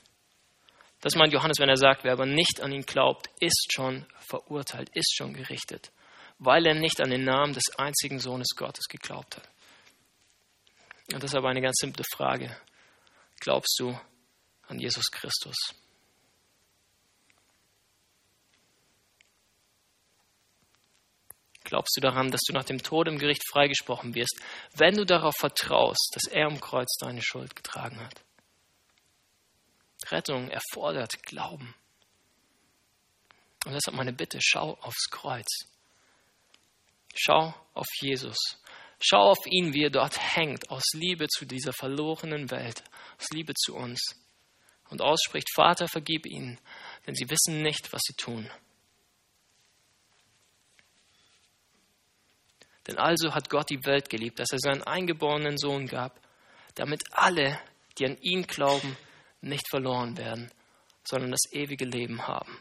Das 1.00 1.14
meint 1.14 1.32
Johannes, 1.32 1.58
wenn 1.58 1.68
er 1.68 1.76
sagt, 1.76 2.04
wer 2.04 2.12
aber 2.12 2.26
nicht 2.26 2.60
an 2.60 2.72
ihn 2.72 2.82
glaubt, 2.82 3.28
ist 3.40 3.72
schon 3.72 4.06
verurteilt, 4.28 4.90
ist 4.94 5.14
schon 5.14 5.34
gerichtet, 5.34 5.92
weil 6.38 6.66
er 6.66 6.74
nicht 6.74 7.02
an 7.02 7.10
den 7.10 7.24
Namen 7.24 7.52
des 7.52 7.64
einzigen 7.76 8.18
Sohnes 8.18 8.48
Gottes 8.56 8.86
geglaubt 8.86 9.36
hat. 9.36 9.48
Und 11.12 11.22
das 11.22 11.32
ist 11.32 11.36
aber 11.36 11.48
eine 11.48 11.62
ganz 11.62 11.76
simple 11.80 12.04
Frage. 12.14 12.54
Glaubst 13.40 13.76
du 13.78 13.98
an 14.68 14.78
Jesus 14.78 15.10
Christus? 15.10 15.56
Glaubst 21.70 21.96
du 21.96 22.00
daran, 22.00 22.32
dass 22.32 22.40
du 22.40 22.52
nach 22.52 22.64
dem 22.64 22.82
Tod 22.82 23.06
im 23.06 23.16
Gericht 23.16 23.48
freigesprochen 23.48 24.16
wirst, 24.16 24.40
wenn 24.74 24.96
du 24.96 25.06
darauf 25.06 25.36
vertraust, 25.38 26.10
dass 26.14 26.24
er 26.24 26.46
am 26.48 26.60
Kreuz 26.60 26.96
deine 26.98 27.22
Schuld 27.22 27.54
getragen 27.54 28.00
hat? 28.00 28.24
Rettung 30.10 30.50
erfordert 30.50 31.22
Glauben. 31.22 31.72
Und 33.66 33.72
deshalb 33.72 33.96
meine 33.96 34.12
Bitte, 34.12 34.40
schau 34.42 34.76
aufs 34.80 35.10
Kreuz. 35.10 35.46
Schau 37.14 37.54
auf 37.74 37.86
Jesus. 38.00 38.36
Schau 38.98 39.30
auf 39.30 39.46
ihn, 39.46 39.72
wie 39.72 39.84
er 39.84 39.90
dort 39.90 40.18
hängt, 40.18 40.70
aus 40.70 40.82
Liebe 40.92 41.28
zu 41.28 41.44
dieser 41.44 41.72
verlorenen 41.72 42.50
Welt, 42.50 42.82
aus 43.16 43.28
Liebe 43.30 43.54
zu 43.54 43.76
uns. 43.76 44.16
Und 44.88 45.02
ausspricht, 45.02 45.46
Vater, 45.54 45.86
vergib 45.86 46.26
ihnen, 46.26 46.58
denn 47.06 47.14
sie 47.14 47.30
wissen 47.30 47.62
nicht, 47.62 47.92
was 47.92 48.02
sie 48.04 48.14
tun. 48.14 48.50
Denn 52.90 52.98
also 52.98 53.32
hat 53.34 53.48
Gott 53.48 53.70
die 53.70 53.84
Welt 53.86 54.10
geliebt, 54.10 54.40
dass 54.40 54.50
er 54.50 54.58
seinen 54.58 54.82
eingeborenen 54.82 55.56
Sohn 55.58 55.86
gab, 55.86 56.18
damit 56.74 57.02
alle, 57.12 57.60
die 57.96 58.04
an 58.04 58.18
ihn 58.20 58.48
glauben, 58.48 58.96
nicht 59.40 59.68
verloren 59.70 60.18
werden, 60.18 60.50
sondern 61.04 61.30
das 61.30 61.52
ewige 61.52 61.84
Leben 61.84 62.26
haben. 62.26 62.58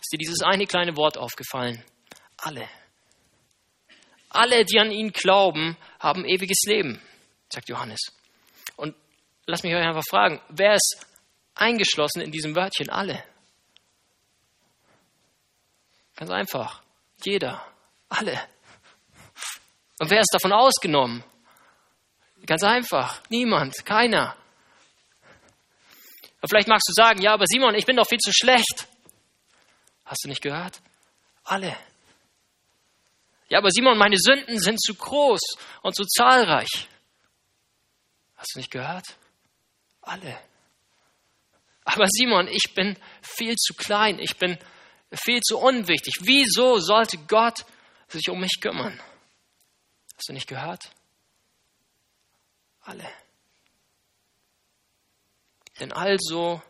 Ist 0.00 0.12
dir 0.12 0.18
dieses 0.18 0.42
eine 0.42 0.66
kleine 0.66 0.96
Wort 0.96 1.16
aufgefallen? 1.16 1.84
Alle. 2.38 2.68
Alle, 4.30 4.64
die 4.64 4.80
an 4.80 4.90
ihn 4.90 5.12
glauben, 5.12 5.76
haben 6.00 6.24
ewiges 6.24 6.62
Leben, 6.66 7.00
sagt 7.48 7.68
Johannes. 7.68 8.00
Und 8.74 8.96
lass 9.46 9.62
mich 9.62 9.74
euch 9.74 9.86
einfach 9.86 10.06
fragen, 10.10 10.40
wer 10.48 10.74
ist 10.74 11.06
eingeschlossen 11.54 12.20
in 12.20 12.32
diesem 12.32 12.56
Wörtchen? 12.56 12.90
Alle. 12.90 13.22
Ganz 16.16 16.30
einfach. 16.32 16.82
Jeder. 17.22 17.64
Alle. 18.08 18.40
Und 19.98 20.10
wer 20.10 20.20
ist 20.20 20.32
davon 20.32 20.52
ausgenommen? 20.52 21.24
Ganz 22.46 22.62
einfach. 22.62 23.20
Niemand. 23.28 23.84
Keiner. 23.84 24.36
Und 26.40 26.48
vielleicht 26.48 26.68
magst 26.68 26.88
du 26.88 26.92
sagen, 26.92 27.20
ja, 27.20 27.34
aber 27.34 27.44
Simon, 27.46 27.74
ich 27.74 27.84
bin 27.84 27.96
doch 27.96 28.06
viel 28.06 28.18
zu 28.18 28.32
schlecht. 28.32 28.86
Hast 30.04 30.24
du 30.24 30.28
nicht 30.28 30.42
gehört? 30.42 30.80
Alle. 31.44 31.76
Ja, 33.48 33.58
aber 33.58 33.70
Simon, 33.70 33.98
meine 33.98 34.18
Sünden 34.18 34.58
sind 34.58 34.80
zu 34.80 34.94
groß 34.94 35.40
und 35.82 35.96
zu 35.96 36.04
zahlreich. 36.04 36.88
Hast 38.36 38.54
du 38.54 38.58
nicht 38.60 38.70
gehört? 38.70 39.06
Alle. 40.02 40.38
Aber 41.84 42.06
Simon, 42.08 42.46
ich 42.48 42.74
bin 42.74 42.96
viel 43.22 43.56
zu 43.56 43.74
klein, 43.74 44.18
ich 44.18 44.36
bin 44.36 44.58
viel 45.12 45.40
zu 45.40 45.58
unwichtig. 45.58 46.14
Wieso 46.20 46.78
sollte 46.78 47.16
Gott 47.18 47.64
sich 48.08 48.28
um 48.28 48.40
mich 48.40 48.60
kümmern? 48.60 49.00
Hast 50.18 50.28
du 50.28 50.32
nicht 50.32 50.48
gehört? 50.48 50.90
Alle. 52.80 53.06
Denn 55.78 55.92
also, 55.92 56.60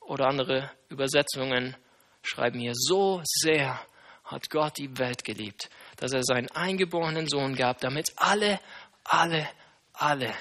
oder 0.00 0.28
andere 0.28 0.70
Übersetzungen 0.88 1.76
schreiben 2.22 2.60
hier, 2.60 2.74
so 2.74 3.20
sehr 3.24 3.80
hat 4.22 4.48
Gott 4.48 4.78
die 4.78 4.96
Welt 4.96 5.24
geliebt, 5.24 5.70
dass 5.96 6.12
er 6.12 6.22
seinen 6.22 6.48
eingeborenen 6.52 7.26
Sohn 7.26 7.56
gab, 7.56 7.80
damit 7.80 8.12
alle, 8.14 8.60
alle, 9.02 9.48
alle, 9.94 10.32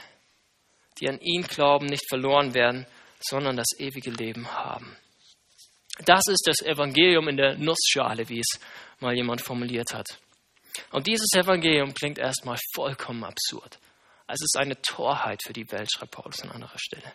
die 1.00 1.10
an 1.10 1.20
ihn 1.20 1.42
glauben, 1.42 1.88
nicht 1.88 2.08
verloren 2.08 2.54
werden, 2.54 2.86
sondern 3.20 3.58
das 3.58 3.80
ewige 3.80 4.12
Leben 4.12 4.48
haben. 4.48 4.96
Das 6.06 6.22
ist 6.28 6.46
das 6.46 6.62
Evangelium 6.62 7.30
in 7.30 7.38
der 7.38 7.58
Nussschale, 7.58 8.30
wie 8.30 8.42
es 8.42 8.60
mal 9.00 9.16
jemand 9.16 9.42
formuliert 9.42 9.96
hat. 9.96 10.20
Und 10.92 11.08
dieses 11.08 11.34
Evangelium 11.34 11.94
klingt 11.94 12.20
erstmal 12.20 12.58
vollkommen 12.74 13.24
absurd. 13.24 13.80
Es 14.28 14.42
ist 14.42 14.58
eine 14.58 14.82
Torheit 14.82 15.42
für 15.44 15.54
die 15.54 15.70
Welt, 15.72 15.90
schreibt 15.92 16.12
Paulus 16.12 16.42
an 16.42 16.52
anderer 16.52 16.78
Stelle. 16.78 17.14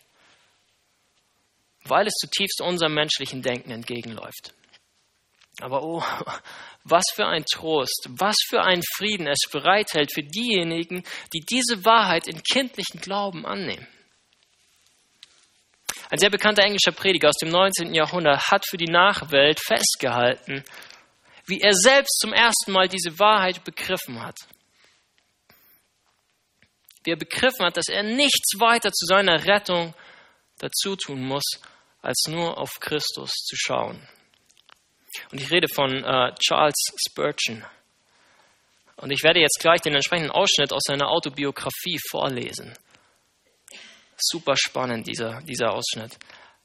Weil 1.85 2.07
es 2.07 2.15
zutiefst 2.15 2.63
unserem 2.63 2.95
menschlichen 2.95 3.43
Denken 3.43 3.71
entgegenläuft. 3.71 4.55
Aber 5.61 5.83
oh, 5.83 6.03
was 6.85 7.05
für 7.15 7.27
ein 7.27 7.45
Trost, 7.45 8.09
was 8.09 8.37
für 8.49 8.63
ein 8.63 8.83
Frieden 8.97 9.27
es 9.27 9.51
bereithält 9.51 10.13
für 10.13 10.23
diejenigen, 10.23 11.05
die 11.35 11.41
diese 11.41 11.85
Wahrheit 11.85 12.27
in 12.27 12.43
kindlichen 12.43 13.01
Glauben 13.01 13.45
annehmen. 13.45 13.87
Ein 16.11 16.19
sehr 16.19 16.31
bekannter 16.31 16.63
englischer 16.63 16.93
Prediger 16.93 17.29
aus 17.29 17.37
dem 17.41 17.51
19. 17.51 17.95
Jahrhundert 17.95 18.51
hat 18.51 18.67
für 18.67 18.77
die 18.77 18.91
Nachwelt 18.91 19.61
festgehalten, 19.61 20.65
wie 21.47 21.61
er 21.61 21.75
selbst 21.75 22.19
zum 22.21 22.33
ersten 22.33 22.73
Mal 22.73 22.89
diese 22.89 23.19
Wahrheit 23.19 23.65
begriffen 23.65 24.23
hat. 24.23 24.37
Wie 27.05 27.11
er 27.11 27.17
begriffen 27.17 27.65
hat, 27.65 27.77
dass 27.77 27.89
er 27.89 28.03
nichts 28.03 28.59
weiter 28.59 28.93
zu 28.93 29.07
seiner 29.07 29.45
Rettung 29.45 29.95
dazu 30.59 30.95
tun 30.97 31.25
muss, 31.25 31.45
als 32.01 32.25
nur 32.29 32.59
auf 32.59 32.79
Christus 32.81 33.31
zu 33.31 33.57
schauen. 33.57 34.09
Und 35.31 35.41
ich 35.41 35.51
rede 35.51 35.69
von 35.69 36.05
äh, 36.05 36.35
Charles 36.37 36.77
Spurgeon. 37.09 37.65
Und 38.97 39.11
ich 39.11 39.23
werde 39.23 39.41
jetzt 39.41 39.59
gleich 39.61 39.81
den 39.81 39.95
entsprechenden 39.95 40.31
Ausschnitt 40.31 40.73
aus 40.73 40.83
seiner 40.87 41.09
Autobiografie 41.09 41.99
vorlesen. 42.11 42.77
Super 44.17 44.55
spannend, 44.57 45.07
dieser, 45.09 45.43
dieser 45.43 45.73
Ausschnitt. 45.73 46.17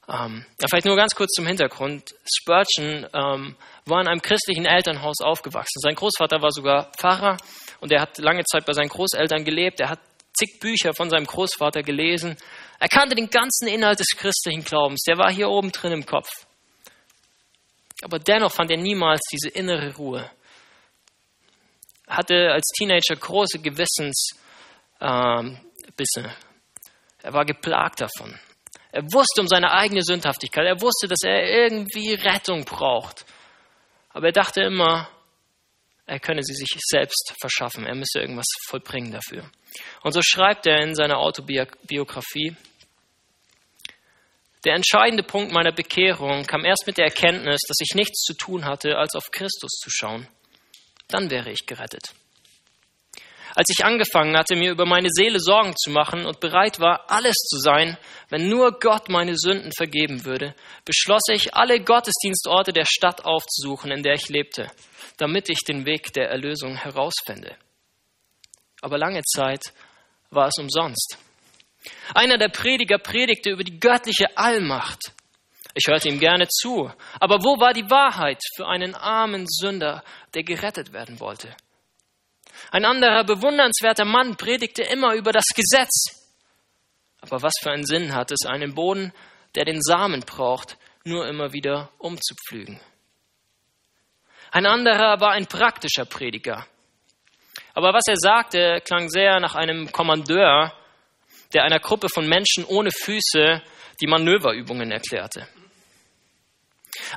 Ähm, 0.09 0.45
ja, 0.61 0.67
vielleicht 0.69 0.85
nur 0.85 0.95
ganz 0.95 1.15
kurz 1.15 1.33
zum 1.33 1.45
Hintergrund. 1.45 2.15
Spurgeon 2.23 3.07
ähm, 3.13 3.55
war 3.85 4.01
in 4.01 4.07
einem 4.07 4.21
christlichen 4.21 4.65
Elternhaus 4.65 5.17
aufgewachsen. 5.21 5.81
Sein 5.81 5.95
Großvater 5.95 6.41
war 6.41 6.51
sogar 6.51 6.91
Pfarrer 6.97 7.37
und 7.81 7.91
er 7.91 8.01
hat 8.01 8.17
lange 8.17 8.43
Zeit 8.45 8.65
bei 8.65 8.73
seinen 8.73 8.89
Großeltern 8.89 9.43
gelebt. 9.43 9.81
Er 9.81 9.89
hat 9.89 9.99
zig 10.33 10.59
Bücher 10.59 10.93
von 10.93 11.09
seinem 11.09 11.25
Großvater 11.25 11.83
gelesen. 11.83 12.37
Er 12.79 12.87
kannte 12.87 13.15
den 13.15 13.29
ganzen 13.29 13.67
Inhalt 13.67 13.99
des 13.99 14.15
christlichen 14.15 14.63
Glaubens. 14.63 15.03
Der 15.07 15.17
war 15.17 15.31
hier 15.31 15.49
oben 15.49 15.71
drin 15.71 15.91
im 15.91 16.05
Kopf. 16.05 16.29
Aber 18.03 18.19
dennoch 18.19 18.51
fand 18.51 18.71
er 18.71 18.77
niemals 18.77 19.21
diese 19.31 19.49
innere 19.49 19.95
Ruhe. 19.95 20.29
Er 22.05 22.17
hatte 22.17 22.51
als 22.51 22.67
Teenager 22.77 23.15
große 23.15 23.59
Gewissensbisse. 23.59 24.37
Ähm, 25.01 25.59
er 27.23 27.33
war 27.33 27.43
geplagt 27.43 27.99
davon. 28.01 28.39
Er 28.91 29.03
wusste 29.13 29.41
um 29.41 29.47
seine 29.47 29.71
eigene 29.71 30.01
Sündhaftigkeit. 30.01 30.65
Er 30.65 30.81
wusste, 30.81 31.07
dass 31.07 31.19
er 31.23 31.43
irgendwie 31.43 32.13
Rettung 32.13 32.65
braucht. 32.65 33.25
Aber 34.09 34.27
er 34.27 34.31
dachte 34.31 34.61
immer, 34.61 35.09
er 36.05 36.19
könne 36.19 36.41
sie 36.41 36.55
sich 36.55 36.69
selbst 36.79 37.33
verschaffen. 37.39 37.85
Er 37.85 37.95
müsse 37.95 38.19
irgendwas 38.19 38.47
vollbringen 38.67 39.11
dafür. 39.11 39.49
Und 40.03 40.13
so 40.13 40.21
schreibt 40.23 40.65
er 40.65 40.81
in 40.81 40.95
seiner 40.95 41.17
Autobiografie, 41.17 42.55
der 44.63 44.75
entscheidende 44.75 45.23
Punkt 45.23 45.53
meiner 45.53 45.71
Bekehrung 45.71 46.43
kam 46.43 46.65
erst 46.65 46.87
mit 46.87 46.97
der 46.97 47.05
Erkenntnis, 47.05 47.61
dass 47.67 47.77
ich 47.79 47.95
nichts 47.95 48.21
zu 48.23 48.33
tun 48.33 48.65
hatte, 48.65 48.97
als 48.97 49.15
auf 49.15 49.31
Christus 49.31 49.79
zu 49.79 49.89
schauen. 49.89 50.27
Dann 51.07 51.29
wäre 51.29 51.51
ich 51.51 51.65
gerettet. 51.65 52.13
Als 53.55 53.69
ich 53.69 53.85
angefangen 53.85 54.37
hatte, 54.37 54.55
mir 54.55 54.71
über 54.71 54.85
meine 54.85 55.09
Seele 55.11 55.39
Sorgen 55.39 55.75
zu 55.75 55.89
machen 55.89 56.25
und 56.25 56.39
bereit 56.39 56.79
war, 56.79 57.09
alles 57.09 57.35
zu 57.35 57.57
sein, 57.57 57.97
wenn 58.29 58.49
nur 58.49 58.79
Gott 58.79 59.09
meine 59.09 59.35
Sünden 59.37 59.71
vergeben 59.71 60.25
würde, 60.25 60.55
beschloss 60.85 61.23
ich, 61.31 61.53
alle 61.53 61.79
Gottesdienstorte 61.79 62.73
der 62.73 62.85
Stadt 62.85 63.25
aufzusuchen, 63.25 63.91
in 63.91 64.03
der 64.03 64.13
ich 64.13 64.29
lebte, 64.29 64.69
damit 65.17 65.49
ich 65.49 65.59
den 65.59 65.85
Weg 65.85 66.13
der 66.13 66.29
Erlösung 66.29 66.75
herausfände. 66.75 67.55
Aber 68.81 68.97
lange 68.97 69.23
Zeit 69.23 69.73
war 70.29 70.47
es 70.47 70.57
umsonst. 70.59 71.17
Einer 72.13 72.37
der 72.37 72.49
Prediger 72.49 72.97
predigte 72.97 73.51
über 73.51 73.63
die 73.63 73.79
göttliche 73.79 74.37
Allmacht. 74.37 75.13
Ich 75.73 75.87
hörte 75.87 76.09
ihm 76.09 76.19
gerne 76.19 76.47
zu, 76.47 76.91
aber 77.19 77.43
wo 77.43 77.59
war 77.59 77.73
die 77.73 77.89
Wahrheit 77.89 78.41
für 78.55 78.67
einen 78.67 78.95
armen 78.95 79.45
Sünder, 79.47 80.03
der 80.33 80.43
gerettet 80.43 80.91
werden 80.91 81.19
wollte? 81.19 81.55
Ein 82.71 82.85
anderer 82.85 83.23
bewundernswerter 83.23 84.05
Mann 84.05 84.35
predigte 84.35 84.83
immer 84.83 85.13
über 85.13 85.31
das 85.31 85.45
Gesetz. 85.55 86.27
Aber 87.21 87.41
was 87.41 87.53
für 87.61 87.71
einen 87.71 87.85
Sinn 87.85 88.13
hat 88.13 88.31
es, 88.31 88.45
einen 88.45 88.75
Boden, 88.75 89.13
der 89.55 89.65
den 89.65 89.81
Samen 89.81 90.21
braucht, 90.21 90.77
nur 91.03 91.27
immer 91.27 91.53
wieder 91.53 91.89
umzupflügen? 91.97 92.79
Ein 94.51 94.65
anderer 94.65 95.19
war 95.19 95.31
ein 95.31 95.47
praktischer 95.47 96.05
Prediger. 96.05 96.65
Aber 97.73 97.93
was 97.93 98.03
er 98.07 98.17
sagte, 98.17 98.81
klang 98.85 99.09
sehr 99.09 99.39
nach 99.39 99.55
einem 99.55 99.91
Kommandeur, 99.91 100.73
der 101.53 101.63
einer 101.63 101.79
Gruppe 101.79 102.09
von 102.09 102.27
Menschen 102.27 102.65
ohne 102.65 102.91
Füße 102.91 103.61
die 104.01 104.07
Manöverübungen 104.07 104.91
erklärte. 104.91 105.47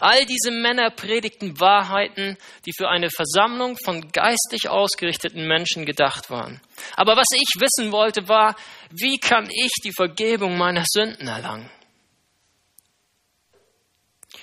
All 0.00 0.24
diese 0.26 0.50
Männer 0.50 0.90
predigten 0.90 1.60
Wahrheiten, 1.60 2.36
die 2.66 2.72
für 2.76 2.88
eine 2.88 3.10
Versammlung 3.10 3.76
von 3.84 4.10
geistlich 4.12 4.68
ausgerichteten 4.68 5.46
Menschen 5.46 5.86
gedacht 5.86 6.30
waren. 6.30 6.60
Aber 6.96 7.16
was 7.16 7.26
ich 7.34 7.60
wissen 7.60 7.92
wollte, 7.92 8.28
war, 8.28 8.56
wie 8.90 9.18
kann 9.18 9.48
ich 9.50 9.72
die 9.84 9.92
Vergebung 9.92 10.56
meiner 10.56 10.84
Sünden 10.86 11.28
erlangen? 11.28 11.70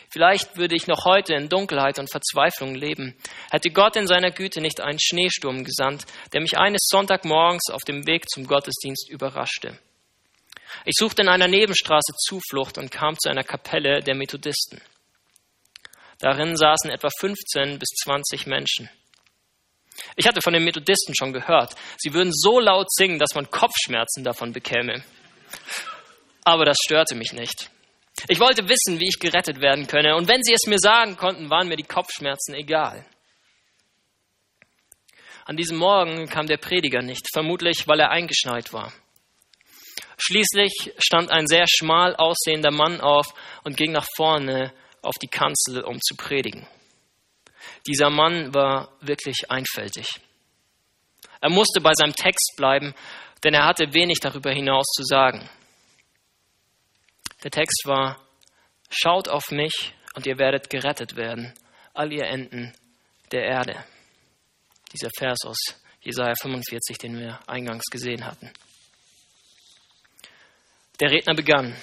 Vielleicht 0.09 0.57
würde 0.57 0.75
ich 0.75 0.87
noch 0.87 1.05
heute 1.05 1.33
in 1.33 1.49
Dunkelheit 1.49 1.99
und 1.99 2.09
Verzweiflung 2.09 2.75
leben, 2.75 3.15
hätte 3.51 3.69
Gott 3.69 3.95
in 3.97 4.07
seiner 4.07 4.31
Güte 4.31 4.61
nicht 4.61 4.81
einen 4.81 4.99
Schneesturm 4.99 5.63
gesandt, 5.63 6.05
der 6.33 6.41
mich 6.41 6.57
eines 6.57 6.87
Sonntagmorgens 6.89 7.69
auf 7.71 7.83
dem 7.83 8.07
Weg 8.07 8.29
zum 8.29 8.47
Gottesdienst 8.47 9.09
überraschte. 9.09 9.77
Ich 10.85 10.95
suchte 10.97 11.21
in 11.21 11.29
einer 11.29 11.47
Nebenstraße 11.47 12.13
Zuflucht 12.17 12.77
und 12.77 12.91
kam 12.91 13.17
zu 13.19 13.29
einer 13.29 13.43
Kapelle 13.43 13.99
der 14.01 14.15
Methodisten. 14.15 14.81
Darin 16.19 16.55
saßen 16.55 16.89
etwa 16.89 17.09
15 17.19 17.79
bis 17.79 17.89
20 18.03 18.47
Menschen. 18.47 18.89
Ich 20.15 20.27
hatte 20.27 20.41
von 20.41 20.53
den 20.53 20.63
Methodisten 20.63 21.15
schon 21.15 21.33
gehört, 21.33 21.75
sie 21.97 22.13
würden 22.13 22.31
so 22.33 22.59
laut 22.59 22.87
singen, 22.91 23.19
dass 23.19 23.35
man 23.35 23.49
Kopfschmerzen 23.49 24.23
davon 24.23 24.53
bekäme. 24.53 25.03
Aber 26.43 26.65
das 26.65 26.77
störte 26.83 27.15
mich 27.15 27.33
nicht. 27.33 27.69
Ich 28.27 28.39
wollte 28.39 28.67
wissen, 28.67 28.99
wie 28.99 29.07
ich 29.07 29.19
gerettet 29.19 29.61
werden 29.61 29.87
könne, 29.87 30.15
und 30.15 30.27
wenn 30.27 30.43
sie 30.43 30.53
es 30.53 30.67
mir 30.67 30.79
sagen 30.79 31.17
konnten, 31.17 31.49
waren 31.49 31.67
mir 31.67 31.75
die 31.75 31.83
Kopfschmerzen 31.83 32.55
egal. 32.55 33.05
An 35.45 35.55
diesem 35.55 35.77
Morgen 35.77 36.27
kam 36.27 36.47
der 36.47 36.57
Prediger 36.57 37.01
nicht, 37.01 37.27
vermutlich 37.31 37.87
weil 37.87 37.99
er 37.99 38.11
eingeschneit 38.11 38.73
war. 38.73 38.91
Schließlich 40.17 40.93
stand 40.97 41.31
ein 41.31 41.47
sehr 41.47 41.65
schmal 41.67 42.15
aussehender 42.15 42.71
Mann 42.71 42.99
auf 43.01 43.27
und 43.63 43.77
ging 43.77 43.91
nach 43.91 44.07
vorne 44.15 44.73
auf 45.01 45.15
die 45.21 45.27
Kanzel, 45.27 45.83
um 45.83 45.99
zu 46.01 46.15
predigen. 46.15 46.67
Dieser 47.87 48.09
Mann 48.09 48.53
war 48.53 48.91
wirklich 49.01 49.49
einfältig. 49.49 50.07
Er 51.41 51.49
musste 51.49 51.81
bei 51.81 51.93
seinem 51.93 52.13
Text 52.13 52.53
bleiben, 52.57 52.93
denn 53.43 53.53
er 53.53 53.65
hatte 53.65 53.93
wenig 53.93 54.19
darüber 54.19 54.51
hinaus 54.51 54.85
zu 54.95 55.03
sagen. 55.03 55.49
Der 57.43 57.51
Text 57.51 57.83
war, 57.85 58.19
schaut 58.89 59.27
auf 59.29 59.51
mich 59.51 59.93
und 60.15 60.25
ihr 60.25 60.37
werdet 60.39 60.69
gerettet 60.69 61.15
werden, 61.15 61.53
all 61.93 62.11
ihr 62.11 62.25
Enden 62.25 62.73
der 63.31 63.43
Erde. 63.43 63.83
Dieser 64.93 65.09
Vers 65.17 65.39
aus 65.45 65.57
Jesaja 66.01 66.33
45, 66.41 66.97
den 66.97 67.19
wir 67.19 67.39
eingangs 67.47 67.83
gesehen 67.91 68.25
hatten. 68.25 68.51
Der 70.99 71.11
Redner 71.11 71.35
begann. 71.35 71.75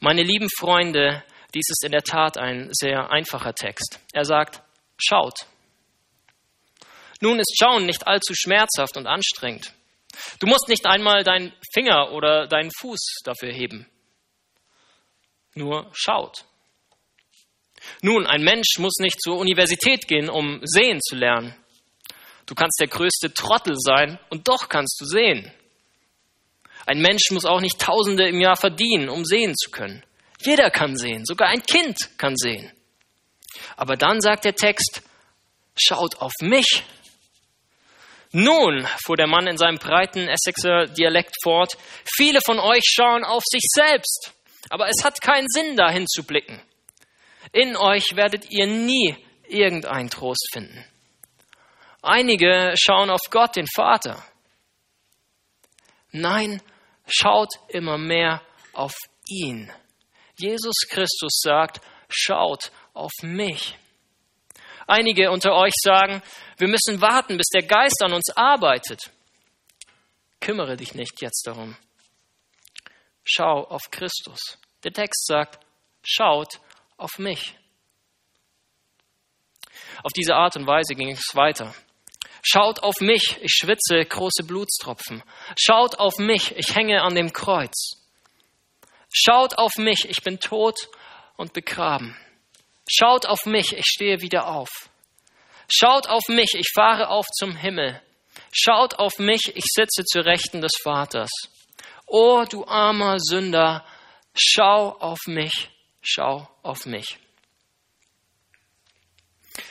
Meine 0.00 0.22
lieben 0.22 0.48
Freunde, 0.58 1.22
dies 1.54 1.68
ist 1.68 1.84
in 1.84 1.92
der 1.92 2.02
Tat 2.02 2.38
ein 2.38 2.68
sehr 2.72 3.10
einfacher 3.10 3.54
Text. 3.54 3.98
Er 4.12 4.24
sagt, 4.24 4.62
schaut. 4.96 5.46
Nun 7.20 7.38
ist 7.38 7.56
Schauen 7.58 7.86
nicht 7.86 8.06
allzu 8.06 8.34
schmerzhaft 8.34 8.96
und 8.96 9.06
anstrengend. 9.06 9.72
Du 10.38 10.46
musst 10.46 10.68
nicht 10.68 10.86
einmal 10.86 11.22
deinen 11.22 11.52
Finger 11.72 12.12
oder 12.12 12.46
deinen 12.46 12.70
Fuß 12.70 13.20
dafür 13.24 13.52
heben. 13.52 13.86
Nur 15.54 15.90
schaut. 15.92 16.44
Nun, 18.02 18.26
ein 18.26 18.42
Mensch 18.42 18.78
muss 18.78 18.98
nicht 18.98 19.20
zur 19.20 19.38
Universität 19.38 20.06
gehen, 20.06 20.28
um 20.28 20.60
sehen 20.62 21.00
zu 21.00 21.16
lernen. 21.16 21.54
Du 22.46 22.54
kannst 22.54 22.80
der 22.80 22.88
größte 22.88 23.32
Trottel 23.32 23.74
sein 23.76 24.18
und 24.28 24.48
doch 24.48 24.68
kannst 24.68 25.00
du 25.00 25.04
sehen. 25.04 25.50
Ein 26.86 27.00
Mensch 27.00 27.30
muss 27.30 27.44
auch 27.44 27.60
nicht 27.60 27.80
Tausende 27.80 28.28
im 28.28 28.40
Jahr 28.40 28.56
verdienen, 28.56 29.08
um 29.08 29.24
sehen 29.24 29.54
zu 29.56 29.70
können. 29.70 30.02
Jeder 30.44 30.70
kann 30.70 30.96
sehen, 30.96 31.24
sogar 31.24 31.48
ein 31.48 31.62
Kind 31.62 31.96
kann 32.18 32.36
sehen. 32.36 32.72
Aber 33.76 33.96
dann 33.96 34.20
sagt 34.20 34.44
der 34.44 34.54
Text, 34.54 35.02
schaut 35.76 36.16
auf 36.16 36.32
mich. 36.40 36.82
Nun, 38.32 38.86
fuhr 39.04 39.16
der 39.16 39.26
Mann 39.26 39.48
in 39.48 39.56
seinem 39.56 39.78
breiten 39.78 40.28
Essexer 40.28 40.86
Dialekt 40.86 41.34
fort, 41.42 41.76
viele 42.04 42.40
von 42.44 42.58
euch 42.60 42.84
schauen 42.84 43.24
auf 43.24 43.42
sich 43.44 43.64
selbst, 43.74 44.32
aber 44.68 44.88
es 44.88 45.04
hat 45.04 45.20
keinen 45.20 45.48
Sinn, 45.48 45.76
dahin 45.76 46.06
zu 46.06 46.22
blicken. 46.22 46.62
In 47.52 47.76
euch 47.76 48.04
werdet 48.14 48.50
ihr 48.50 48.66
nie 48.66 49.16
irgendeinen 49.48 50.10
Trost 50.10 50.48
finden. 50.52 50.84
Einige 52.02 52.74
schauen 52.78 53.10
auf 53.10 53.20
Gott, 53.30 53.56
den 53.56 53.66
Vater. 53.66 54.24
Nein, 56.12 56.62
schaut 57.06 57.50
immer 57.68 57.98
mehr 57.98 58.42
auf 58.72 58.94
ihn. 59.28 59.70
Jesus 60.40 60.76
Christus 60.88 61.40
sagt, 61.42 61.80
schaut 62.08 62.72
auf 62.94 63.12
mich. 63.22 63.76
Einige 64.86 65.30
unter 65.30 65.54
euch 65.54 65.72
sagen, 65.82 66.22
wir 66.58 66.68
müssen 66.68 67.00
warten, 67.00 67.36
bis 67.36 67.48
der 67.54 67.62
Geist 67.62 68.02
an 68.02 68.12
uns 68.12 68.30
arbeitet. 68.34 69.00
Kümmere 70.40 70.76
dich 70.76 70.94
nicht 70.94 71.20
jetzt 71.22 71.46
darum. 71.46 71.76
Schau 73.24 73.64
auf 73.64 73.82
Christus. 73.90 74.58
Der 74.82 74.92
Text 74.92 75.26
sagt, 75.26 75.64
schaut 76.02 76.60
auf 76.96 77.18
mich. 77.18 77.54
Auf 80.02 80.12
diese 80.12 80.34
Art 80.34 80.56
und 80.56 80.66
Weise 80.66 80.94
ging 80.94 81.10
es 81.10 81.34
weiter. 81.34 81.74
Schaut 82.42 82.82
auf 82.82 83.00
mich, 83.00 83.36
ich 83.42 83.52
schwitze 83.52 84.02
große 84.04 84.44
Blutstropfen. 84.44 85.22
Schaut 85.58 85.98
auf 85.98 86.18
mich, 86.18 86.56
ich 86.56 86.74
hänge 86.74 87.02
an 87.02 87.14
dem 87.14 87.32
Kreuz. 87.32 87.99
Schaut 89.12 89.58
auf 89.58 89.72
mich, 89.76 90.06
ich 90.08 90.22
bin 90.22 90.38
tot 90.38 90.88
und 91.36 91.52
begraben. 91.52 92.16
Schaut 92.88 93.26
auf 93.26 93.44
mich, 93.46 93.72
ich 93.72 93.86
stehe 93.86 94.20
wieder 94.20 94.46
auf. 94.46 94.68
Schaut 95.68 96.08
auf 96.08 96.22
mich, 96.28 96.54
ich 96.54 96.70
fahre 96.74 97.08
auf 97.08 97.26
zum 97.26 97.54
Himmel. 97.56 98.00
Schaut 98.52 98.98
auf 98.98 99.18
mich, 99.18 99.52
ich 99.54 99.64
sitze 99.66 100.04
zu 100.04 100.20
Rechten 100.20 100.60
des 100.60 100.72
Vaters. 100.82 101.30
O 102.06 102.44
du 102.44 102.64
armer 102.66 103.18
Sünder, 103.18 103.84
schau 104.34 104.96
auf 104.98 105.20
mich, 105.26 105.70
schau 106.02 106.48
auf 106.62 106.86
mich. 106.86 107.18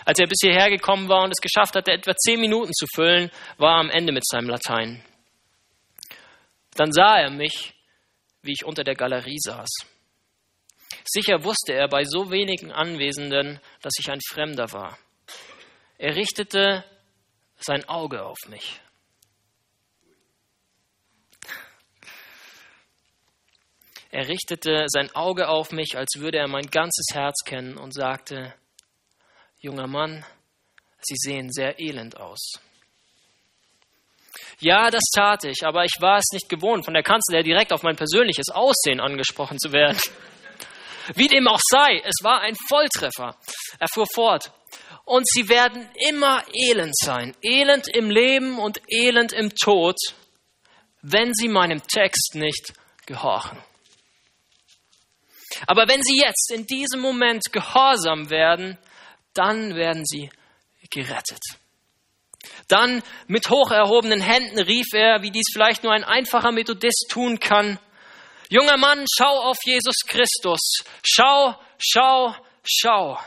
Als 0.05 0.19
er 0.19 0.27
bis 0.27 0.39
hierher 0.41 0.69
gekommen 0.69 1.09
war 1.09 1.23
und 1.23 1.31
es 1.31 1.41
geschafft 1.41 1.75
hatte, 1.75 1.91
etwa 1.91 2.15
zehn 2.15 2.39
Minuten 2.39 2.73
zu 2.73 2.85
füllen, 2.93 3.31
war 3.57 3.75
er 3.75 3.81
am 3.81 3.89
Ende 3.89 4.13
mit 4.13 4.25
seinem 4.25 4.49
Latein. 4.49 5.03
Dann 6.75 6.91
sah 6.91 7.17
er 7.19 7.29
mich 7.29 7.73
wie 8.41 8.53
ich 8.53 8.65
unter 8.65 8.83
der 8.83 8.95
Galerie 8.95 9.39
saß. 9.39 9.69
Sicher 11.05 11.43
wusste 11.43 11.73
er 11.73 11.87
bei 11.87 12.03
so 12.03 12.31
wenigen 12.31 12.71
Anwesenden, 12.71 13.59
dass 13.81 13.93
ich 13.99 14.09
ein 14.09 14.19
Fremder 14.27 14.71
war. 14.71 14.97
Er 15.97 16.15
richtete 16.15 16.83
sein 17.59 17.87
Auge 17.87 18.23
auf 18.23 18.37
mich. 18.47 18.79
Er 24.11 24.27
richtete 24.27 24.85
sein 24.87 25.13
Auge 25.15 25.49
auf 25.49 25.71
mich, 25.71 25.95
als 25.95 26.15
würde 26.17 26.39
er 26.39 26.47
mein 26.47 26.65
ganzes 26.67 27.05
Herz 27.13 27.43
kennen 27.45 27.77
und 27.77 27.93
sagte, 27.93 28.55
junger 29.59 29.87
Mann, 29.87 30.25
Sie 31.01 31.15
sehen 31.15 31.51
sehr 31.51 31.79
elend 31.79 32.17
aus. 32.17 32.59
Ja, 34.59 34.89
das 34.89 35.03
tat 35.13 35.43
ich, 35.45 35.65
aber 35.65 35.83
ich 35.85 35.95
war 35.99 36.17
es 36.17 36.31
nicht 36.31 36.49
gewohnt, 36.49 36.85
von 36.85 36.93
der 36.93 37.03
Kanzler 37.03 37.43
direkt 37.43 37.71
auf 37.71 37.83
mein 37.83 37.95
persönliches 37.95 38.49
Aussehen 38.49 38.99
angesprochen 38.99 39.57
zu 39.57 39.71
werden. 39.71 39.97
Wie 41.15 41.27
dem 41.27 41.47
auch 41.47 41.61
sei, 41.71 42.01
es 42.03 42.23
war 42.23 42.41
ein 42.41 42.55
Volltreffer. 42.67 43.35
Er 43.79 43.87
fuhr 43.87 44.05
fort. 44.13 44.51
Und 45.05 45.27
sie 45.27 45.49
werden 45.49 45.89
immer 46.07 46.43
elend 46.53 46.95
sein, 46.95 47.35
elend 47.41 47.87
im 47.87 48.11
Leben 48.11 48.59
und 48.59 48.79
elend 48.87 49.33
im 49.33 49.55
Tod, 49.55 49.95
wenn 51.01 51.33
sie 51.33 51.47
meinem 51.47 51.81
Text 51.87 52.35
nicht 52.35 52.73
gehorchen. 53.07 53.57
Aber 55.65 55.87
wenn 55.87 56.03
sie 56.03 56.17
jetzt 56.17 56.51
in 56.53 56.65
diesem 56.67 56.99
Moment 56.99 57.43
gehorsam 57.51 58.29
werden, 58.29 58.77
dann 59.33 59.75
werden 59.75 60.05
sie 60.05 60.29
gerettet. 60.91 61.41
Dann 62.69 63.03
mit 63.27 63.49
hoch 63.49 63.71
erhobenen 63.71 64.21
Händen 64.21 64.59
rief 64.59 64.93
er, 64.93 65.21
wie 65.21 65.31
dies 65.31 65.47
vielleicht 65.51 65.83
nur 65.83 65.91
ein 65.91 66.05
einfacher 66.05 66.53
Methodist 66.53 67.07
tun 67.09 67.39
kann, 67.39 67.77
Junger 68.51 68.77
Mann, 68.77 69.05
schau 69.15 69.43
auf 69.43 69.57
Jesus 69.63 69.97
Christus. 70.07 70.59
Schau, 71.03 71.55
schau, 71.77 72.35
schau. 72.63 73.19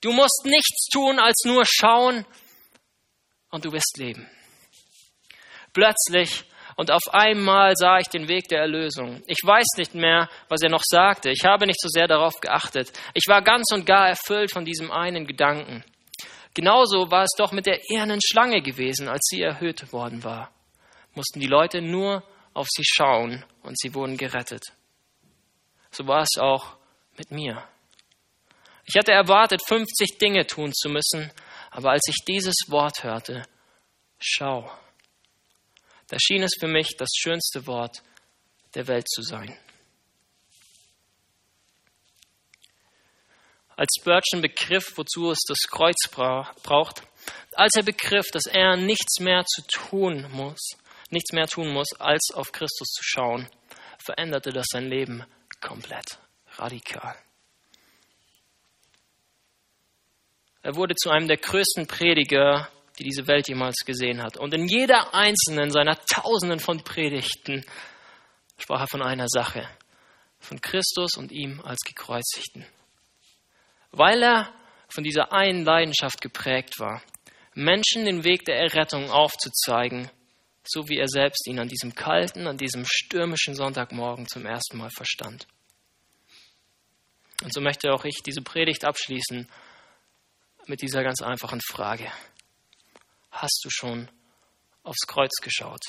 Du 0.00 0.12
musst 0.12 0.42
nichts 0.44 0.86
tun 0.92 1.18
als 1.18 1.42
nur 1.44 1.64
schauen 1.66 2.24
und 3.50 3.64
du 3.64 3.72
wirst 3.72 3.96
leben. 3.98 4.30
Plötzlich 5.72 6.44
und 6.76 6.92
auf 6.92 7.02
einmal 7.10 7.74
sah 7.74 7.98
ich 7.98 8.06
den 8.06 8.28
Weg 8.28 8.46
der 8.48 8.60
Erlösung. 8.60 9.20
Ich 9.26 9.40
weiß 9.42 9.66
nicht 9.78 9.94
mehr, 9.94 10.28
was 10.48 10.62
er 10.62 10.70
noch 10.70 10.84
sagte. 10.84 11.30
Ich 11.30 11.44
habe 11.44 11.66
nicht 11.66 11.80
so 11.80 11.88
sehr 11.88 12.06
darauf 12.06 12.34
geachtet. 12.40 12.92
Ich 13.14 13.24
war 13.26 13.42
ganz 13.42 13.72
und 13.72 13.84
gar 13.84 14.08
erfüllt 14.08 14.52
von 14.52 14.64
diesem 14.64 14.92
einen 14.92 15.26
Gedanken. 15.26 15.82
Genauso 16.56 17.10
war 17.10 17.24
es 17.24 17.32
doch 17.36 17.52
mit 17.52 17.66
der 17.66 17.82
ehernen 17.90 18.18
Schlange 18.26 18.62
gewesen, 18.62 19.08
als 19.08 19.26
sie 19.28 19.42
erhöht 19.42 19.92
worden 19.92 20.24
war. 20.24 20.50
Mussten 21.14 21.38
die 21.38 21.46
Leute 21.46 21.82
nur 21.82 22.22
auf 22.54 22.66
sie 22.70 22.82
schauen 22.82 23.44
und 23.62 23.78
sie 23.78 23.92
wurden 23.92 24.16
gerettet. 24.16 24.62
So 25.90 26.06
war 26.06 26.22
es 26.22 26.40
auch 26.40 26.78
mit 27.18 27.30
mir. 27.30 27.62
Ich 28.86 28.96
hatte 28.96 29.12
erwartet, 29.12 29.60
50 29.68 30.16
Dinge 30.16 30.46
tun 30.46 30.72
zu 30.72 30.88
müssen, 30.88 31.30
aber 31.72 31.90
als 31.90 32.08
ich 32.08 32.24
dieses 32.26 32.56
Wort 32.68 33.04
hörte, 33.04 33.42
schau, 34.18 34.70
da 36.08 36.16
schien 36.18 36.42
es 36.42 36.56
für 36.58 36.68
mich 36.68 36.96
das 36.96 37.10
schönste 37.18 37.66
Wort 37.66 38.02
der 38.74 38.86
Welt 38.86 39.06
zu 39.10 39.20
sein. 39.20 39.54
Als 43.76 43.90
Spurgeon 43.98 44.40
begriff, 44.40 44.96
wozu 44.96 45.30
es 45.30 45.40
das 45.46 45.58
Kreuz 45.68 45.96
braucht, 46.08 47.02
als 47.52 47.74
er 47.76 47.82
begriff, 47.82 48.26
dass 48.32 48.46
er 48.46 48.76
nichts 48.76 49.20
mehr 49.20 49.44
zu 49.44 49.62
tun 49.66 50.26
muss, 50.32 50.76
nichts 51.10 51.32
mehr 51.32 51.46
tun 51.46 51.72
muss, 51.72 51.88
als 51.98 52.30
auf 52.34 52.52
Christus 52.52 52.88
zu 52.88 53.02
schauen, 53.02 53.48
veränderte 53.98 54.50
das 54.50 54.66
sein 54.70 54.88
Leben 54.88 55.24
komplett, 55.60 56.18
radikal. 56.56 57.16
Er 60.62 60.74
wurde 60.74 60.94
zu 60.94 61.10
einem 61.10 61.28
der 61.28 61.36
größten 61.36 61.86
Prediger, 61.86 62.68
die 62.98 63.04
diese 63.04 63.28
Welt 63.28 63.46
jemals 63.48 63.84
gesehen 63.84 64.22
hat. 64.22 64.36
Und 64.36 64.52
in 64.54 64.66
jeder 64.66 65.14
einzelnen 65.14 65.70
seiner 65.70 65.96
Tausenden 66.06 66.60
von 66.60 66.82
Predigten 66.82 67.64
sprach 68.58 68.80
er 68.80 68.88
von 68.88 69.02
einer 69.02 69.28
Sache, 69.28 69.68
von 70.40 70.60
Christus 70.60 71.16
und 71.16 71.30
ihm 71.30 71.60
als 71.60 71.80
gekreuzigten. 71.86 72.66
Weil 73.90 74.22
er 74.22 74.52
von 74.88 75.04
dieser 75.04 75.32
einen 75.32 75.64
Leidenschaft 75.64 76.20
geprägt 76.20 76.78
war, 76.78 77.02
Menschen 77.54 78.04
den 78.04 78.24
Weg 78.24 78.44
der 78.44 78.58
Errettung 78.58 79.10
aufzuzeigen, 79.10 80.10
so 80.64 80.88
wie 80.88 80.98
er 80.98 81.08
selbst 81.08 81.46
ihn 81.46 81.58
an 81.58 81.68
diesem 81.68 81.94
kalten, 81.94 82.46
an 82.46 82.58
diesem 82.58 82.84
stürmischen 82.86 83.54
Sonntagmorgen 83.54 84.28
zum 84.28 84.44
ersten 84.46 84.78
Mal 84.78 84.90
verstand. 84.90 85.46
Und 87.42 87.52
so 87.52 87.60
möchte 87.60 87.92
auch 87.92 88.04
ich 88.04 88.22
diese 88.24 88.42
Predigt 88.42 88.84
abschließen 88.84 89.48
mit 90.66 90.82
dieser 90.82 91.02
ganz 91.02 91.22
einfachen 91.22 91.60
Frage. 91.60 92.10
Hast 93.30 93.60
du 93.64 93.70
schon 93.70 94.08
aufs 94.82 95.06
Kreuz 95.06 95.34
geschaut 95.42 95.82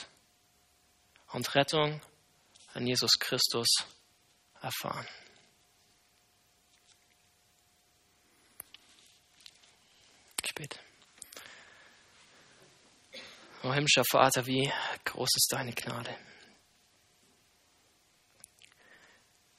und 1.31 1.55
Rettung 1.55 2.01
an 2.73 2.85
Jesus 2.85 3.17
Christus 3.19 3.67
erfahren? 4.61 5.07
Bete. 10.57 10.79
O 13.61 13.71
himmlischer 13.71 14.03
Vater, 14.09 14.47
wie 14.47 14.71
groß 15.05 15.29
ist 15.35 15.49
deine 15.51 15.71
Gnade. 15.71 16.17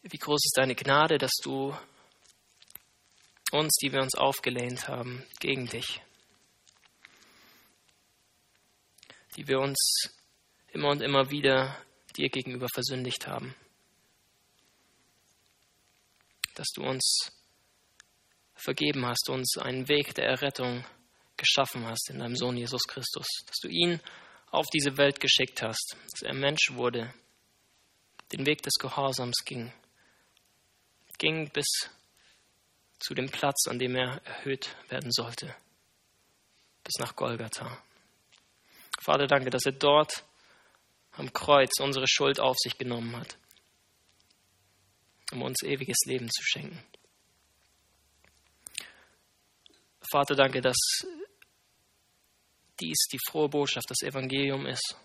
Wie 0.03 0.19
groß 0.19 0.41
ist 0.45 0.57
deine 0.57 0.75
Gnade, 0.75 1.19
dass 1.19 1.35
du 1.41 1.77
uns, 3.53 3.77
die 3.81 3.93
wir 3.93 4.01
uns 4.01 4.17
aufgelehnt 4.17 4.89
haben, 4.89 5.25
gegen 5.39 5.67
dich, 5.67 6.03
die 9.37 9.47
wir 9.47 9.61
uns 9.61 9.79
immer 10.73 10.89
und 10.89 11.01
immer 11.01 11.31
wieder 11.31 11.81
dir 12.17 12.29
gegenüber 12.29 12.67
versündigt 12.75 13.29
haben, 13.29 13.55
dass 16.55 16.67
du 16.75 16.83
uns 16.83 17.38
vergeben 18.59 19.07
hast, 19.07 19.29
uns 19.31 19.57
einen 19.57 19.89
Weg 19.89 20.15
der 20.15 20.27
Errettung 20.27 20.85
geschaffen 21.37 21.87
hast 21.87 22.11
in 22.11 22.19
deinem 22.19 22.37
Sohn 22.37 22.57
Jesus 22.57 22.83
Christus, 22.87 23.27
dass 23.47 23.57
du 23.63 23.69
ihn 23.69 24.01
auf 24.51 24.67
diese 24.73 24.97
Welt 24.97 25.21
geschickt 25.21 25.63
hast, 25.63 25.97
dass 26.11 26.23
er 26.23 26.35
Mensch 26.35 26.73
wurde, 26.73 27.13
den 28.33 28.45
Weg 28.47 28.63
des 28.63 28.75
Gehorsams 28.75 29.45
ging, 29.45 29.73
ging 31.19 31.51
bis 31.51 31.91
zu 32.99 33.15
dem 33.15 33.31
Platz, 33.31 33.67
an 33.69 33.79
dem 33.79 33.95
er 33.95 34.21
erhöht 34.25 34.77
werden 34.89 35.13
sollte, 35.13 35.55
bis 36.85 36.95
nach 36.99 37.15
Golgatha. 37.15 37.83
Vater, 39.01 39.27
danke, 39.27 39.51
dass 39.51 39.65
er 39.65 39.73
dort 39.73 40.25
am 41.13 41.33
Kreuz 41.33 41.79
unsere 41.81 42.07
Schuld 42.09 42.41
auf 42.41 42.57
sich 42.59 42.77
genommen 42.77 43.17
hat, 43.17 43.39
um 45.33 45.43
uns 45.43 45.63
ewiges 45.63 45.99
Leben 46.07 46.29
zu 46.29 46.43
schenken. 46.43 46.83
Vater, 50.11 50.35
danke, 50.35 50.61
dass 50.61 50.77
dies 52.81 53.09
die 53.13 53.19
frohe 53.29 53.49
Botschaft, 53.49 53.91
das 53.91 54.03
Evangelium 54.03 54.67
ist, 54.67 54.97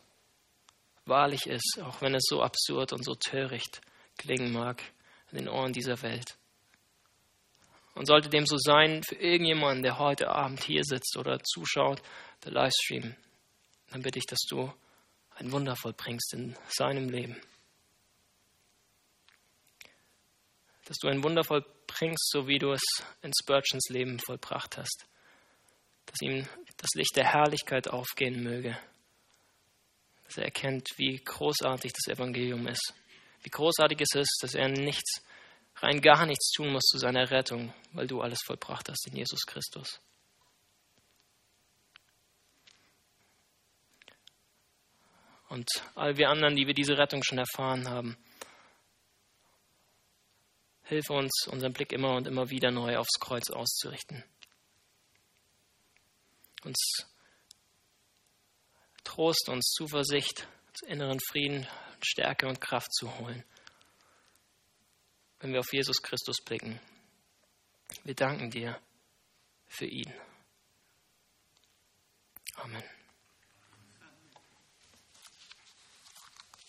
wahrlich 1.06 1.48
ist, 1.48 1.80
auch 1.82 2.02
wenn 2.02 2.16
es 2.16 2.24
so 2.28 2.42
absurd 2.42 2.94
und 2.94 3.04
so 3.04 3.16
töricht 3.16 3.82
klingen 4.18 4.52
mag 4.52 4.82
in 5.32 5.40
den 5.40 5.50
Ohren 5.50 5.74
dieser 5.74 6.02
Welt. 6.02 6.38
Und 7.96 8.08
sollte 8.08 8.30
dem 8.30 8.46
so 8.46 8.58
sein 8.58 9.04
für 9.04 9.16
irgendjemanden, 9.16 9.84
der 9.84 10.00
heute 10.00 10.30
Abend 10.30 10.64
hier 10.64 10.84
sitzt 10.84 11.16
oder 11.18 11.40
zuschaut, 11.44 12.02
der 12.44 12.52
Livestream, 12.52 13.16
dann 13.92 14.02
bitte 14.02 14.20
ich, 14.20 14.26
dass 14.26 14.42
du 14.50 14.74
ein 15.36 15.52
Wunder 15.52 15.76
vollbringst 15.76 16.34
in 16.34 16.56
seinem 16.68 17.10
Leben. 17.10 17.40
Dass 20.86 20.98
du 20.98 21.08
ein 21.08 21.24
Wunder 21.24 21.44
vollbringst, 21.84 22.30
so 22.32 22.48
wie 22.48 22.60
du 22.60 22.72
es 22.72 22.82
in 23.22 23.32
Spurgeons 23.40 23.90
Leben 23.90 24.20
vollbracht 24.20 24.78
hast. 24.78 25.06
Dass 26.06 26.22
ihm 26.22 26.48
das 26.78 26.90
Licht 26.96 27.16
der 27.16 27.32
Herrlichkeit 27.32 27.88
aufgehen 27.88 28.44
möge, 28.44 28.78
dass 30.26 30.38
er 30.38 30.46
erkennt, 30.46 30.90
wie 30.98 31.18
großartig 31.24 31.94
das 31.94 32.14
Evangelium 32.14 32.68
ist, 32.68 32.94
wie 33.44 33.50
großartig 33.50 34.02
es 34.02 34.16
ist, 34.16 34.40
dass 34.42 34.56
er 34.56 34.70
nichts, 34.70 35.24
rein 35.78 36.02
gar 36.02 36.26
nichts 36.26 36.52
tun 36.52 36.72
muss 36.72 36.84
zu 36.84 36.98
seiner 36.98 37.30
Rettung, 37.32 37.74
weil 37.94 38.08
du 38.08 38.22
alles 38.22 38.40
vollbracht 38.46 38.90
hast 38.90 39.08
in 39.08 39.16
Jesus 39.16 39.42
Christus. 39.46 40.00
Und 45.50 45.70
all 45.94 46.18
wir 46.18 46.30
anderen, 46.30 46.56
die 46.56 46.66
wir 46.66 46.74
diese 46.74 46.98
Rettung 46.98 47.22
schon 47.24 47.38
erfahren 47.38 47.88
haben, 47.88 48.18
hilf 50.84 51.10
uns, 51.10 51.48
unseren 51.48 51.74
Blick 51.74 51.92
immer 51.92 52.16
und 52.16 52.28
immer 52.28 52.50
wieder 52.50 52.72
neu 52.72 52.98
aufs 52.98 53.20
Kreuz 53.20 53.50
auszurichten 53.50 54.24
uns 56.66 57.06
Trost, 59.04 59.50
uns 59.50 59.72
Zuversicht, 59.76 60.48
uns 60.68 60.82
inneren 60.88 61.20
Frieden, 61.20 61.68
Stärke 62.02 62.48
und 62.48 62.62
Kraft 62.62 62.94
zu 62.94 63.18
holen. 63.20 63.44
wenn 65.40 65.52
wir 65.52 65.60
auf 65.60 65.74
Jesus 65.74 66.02
Christus 66.02 66.38
blicken. 66.42 66.80
Wir 68.06 68.16
danken 68.16 68.50
dir 68.50 68.80
für 69.68 69.86
ihn. 69.86 70.14
Amen. 72.56 73.03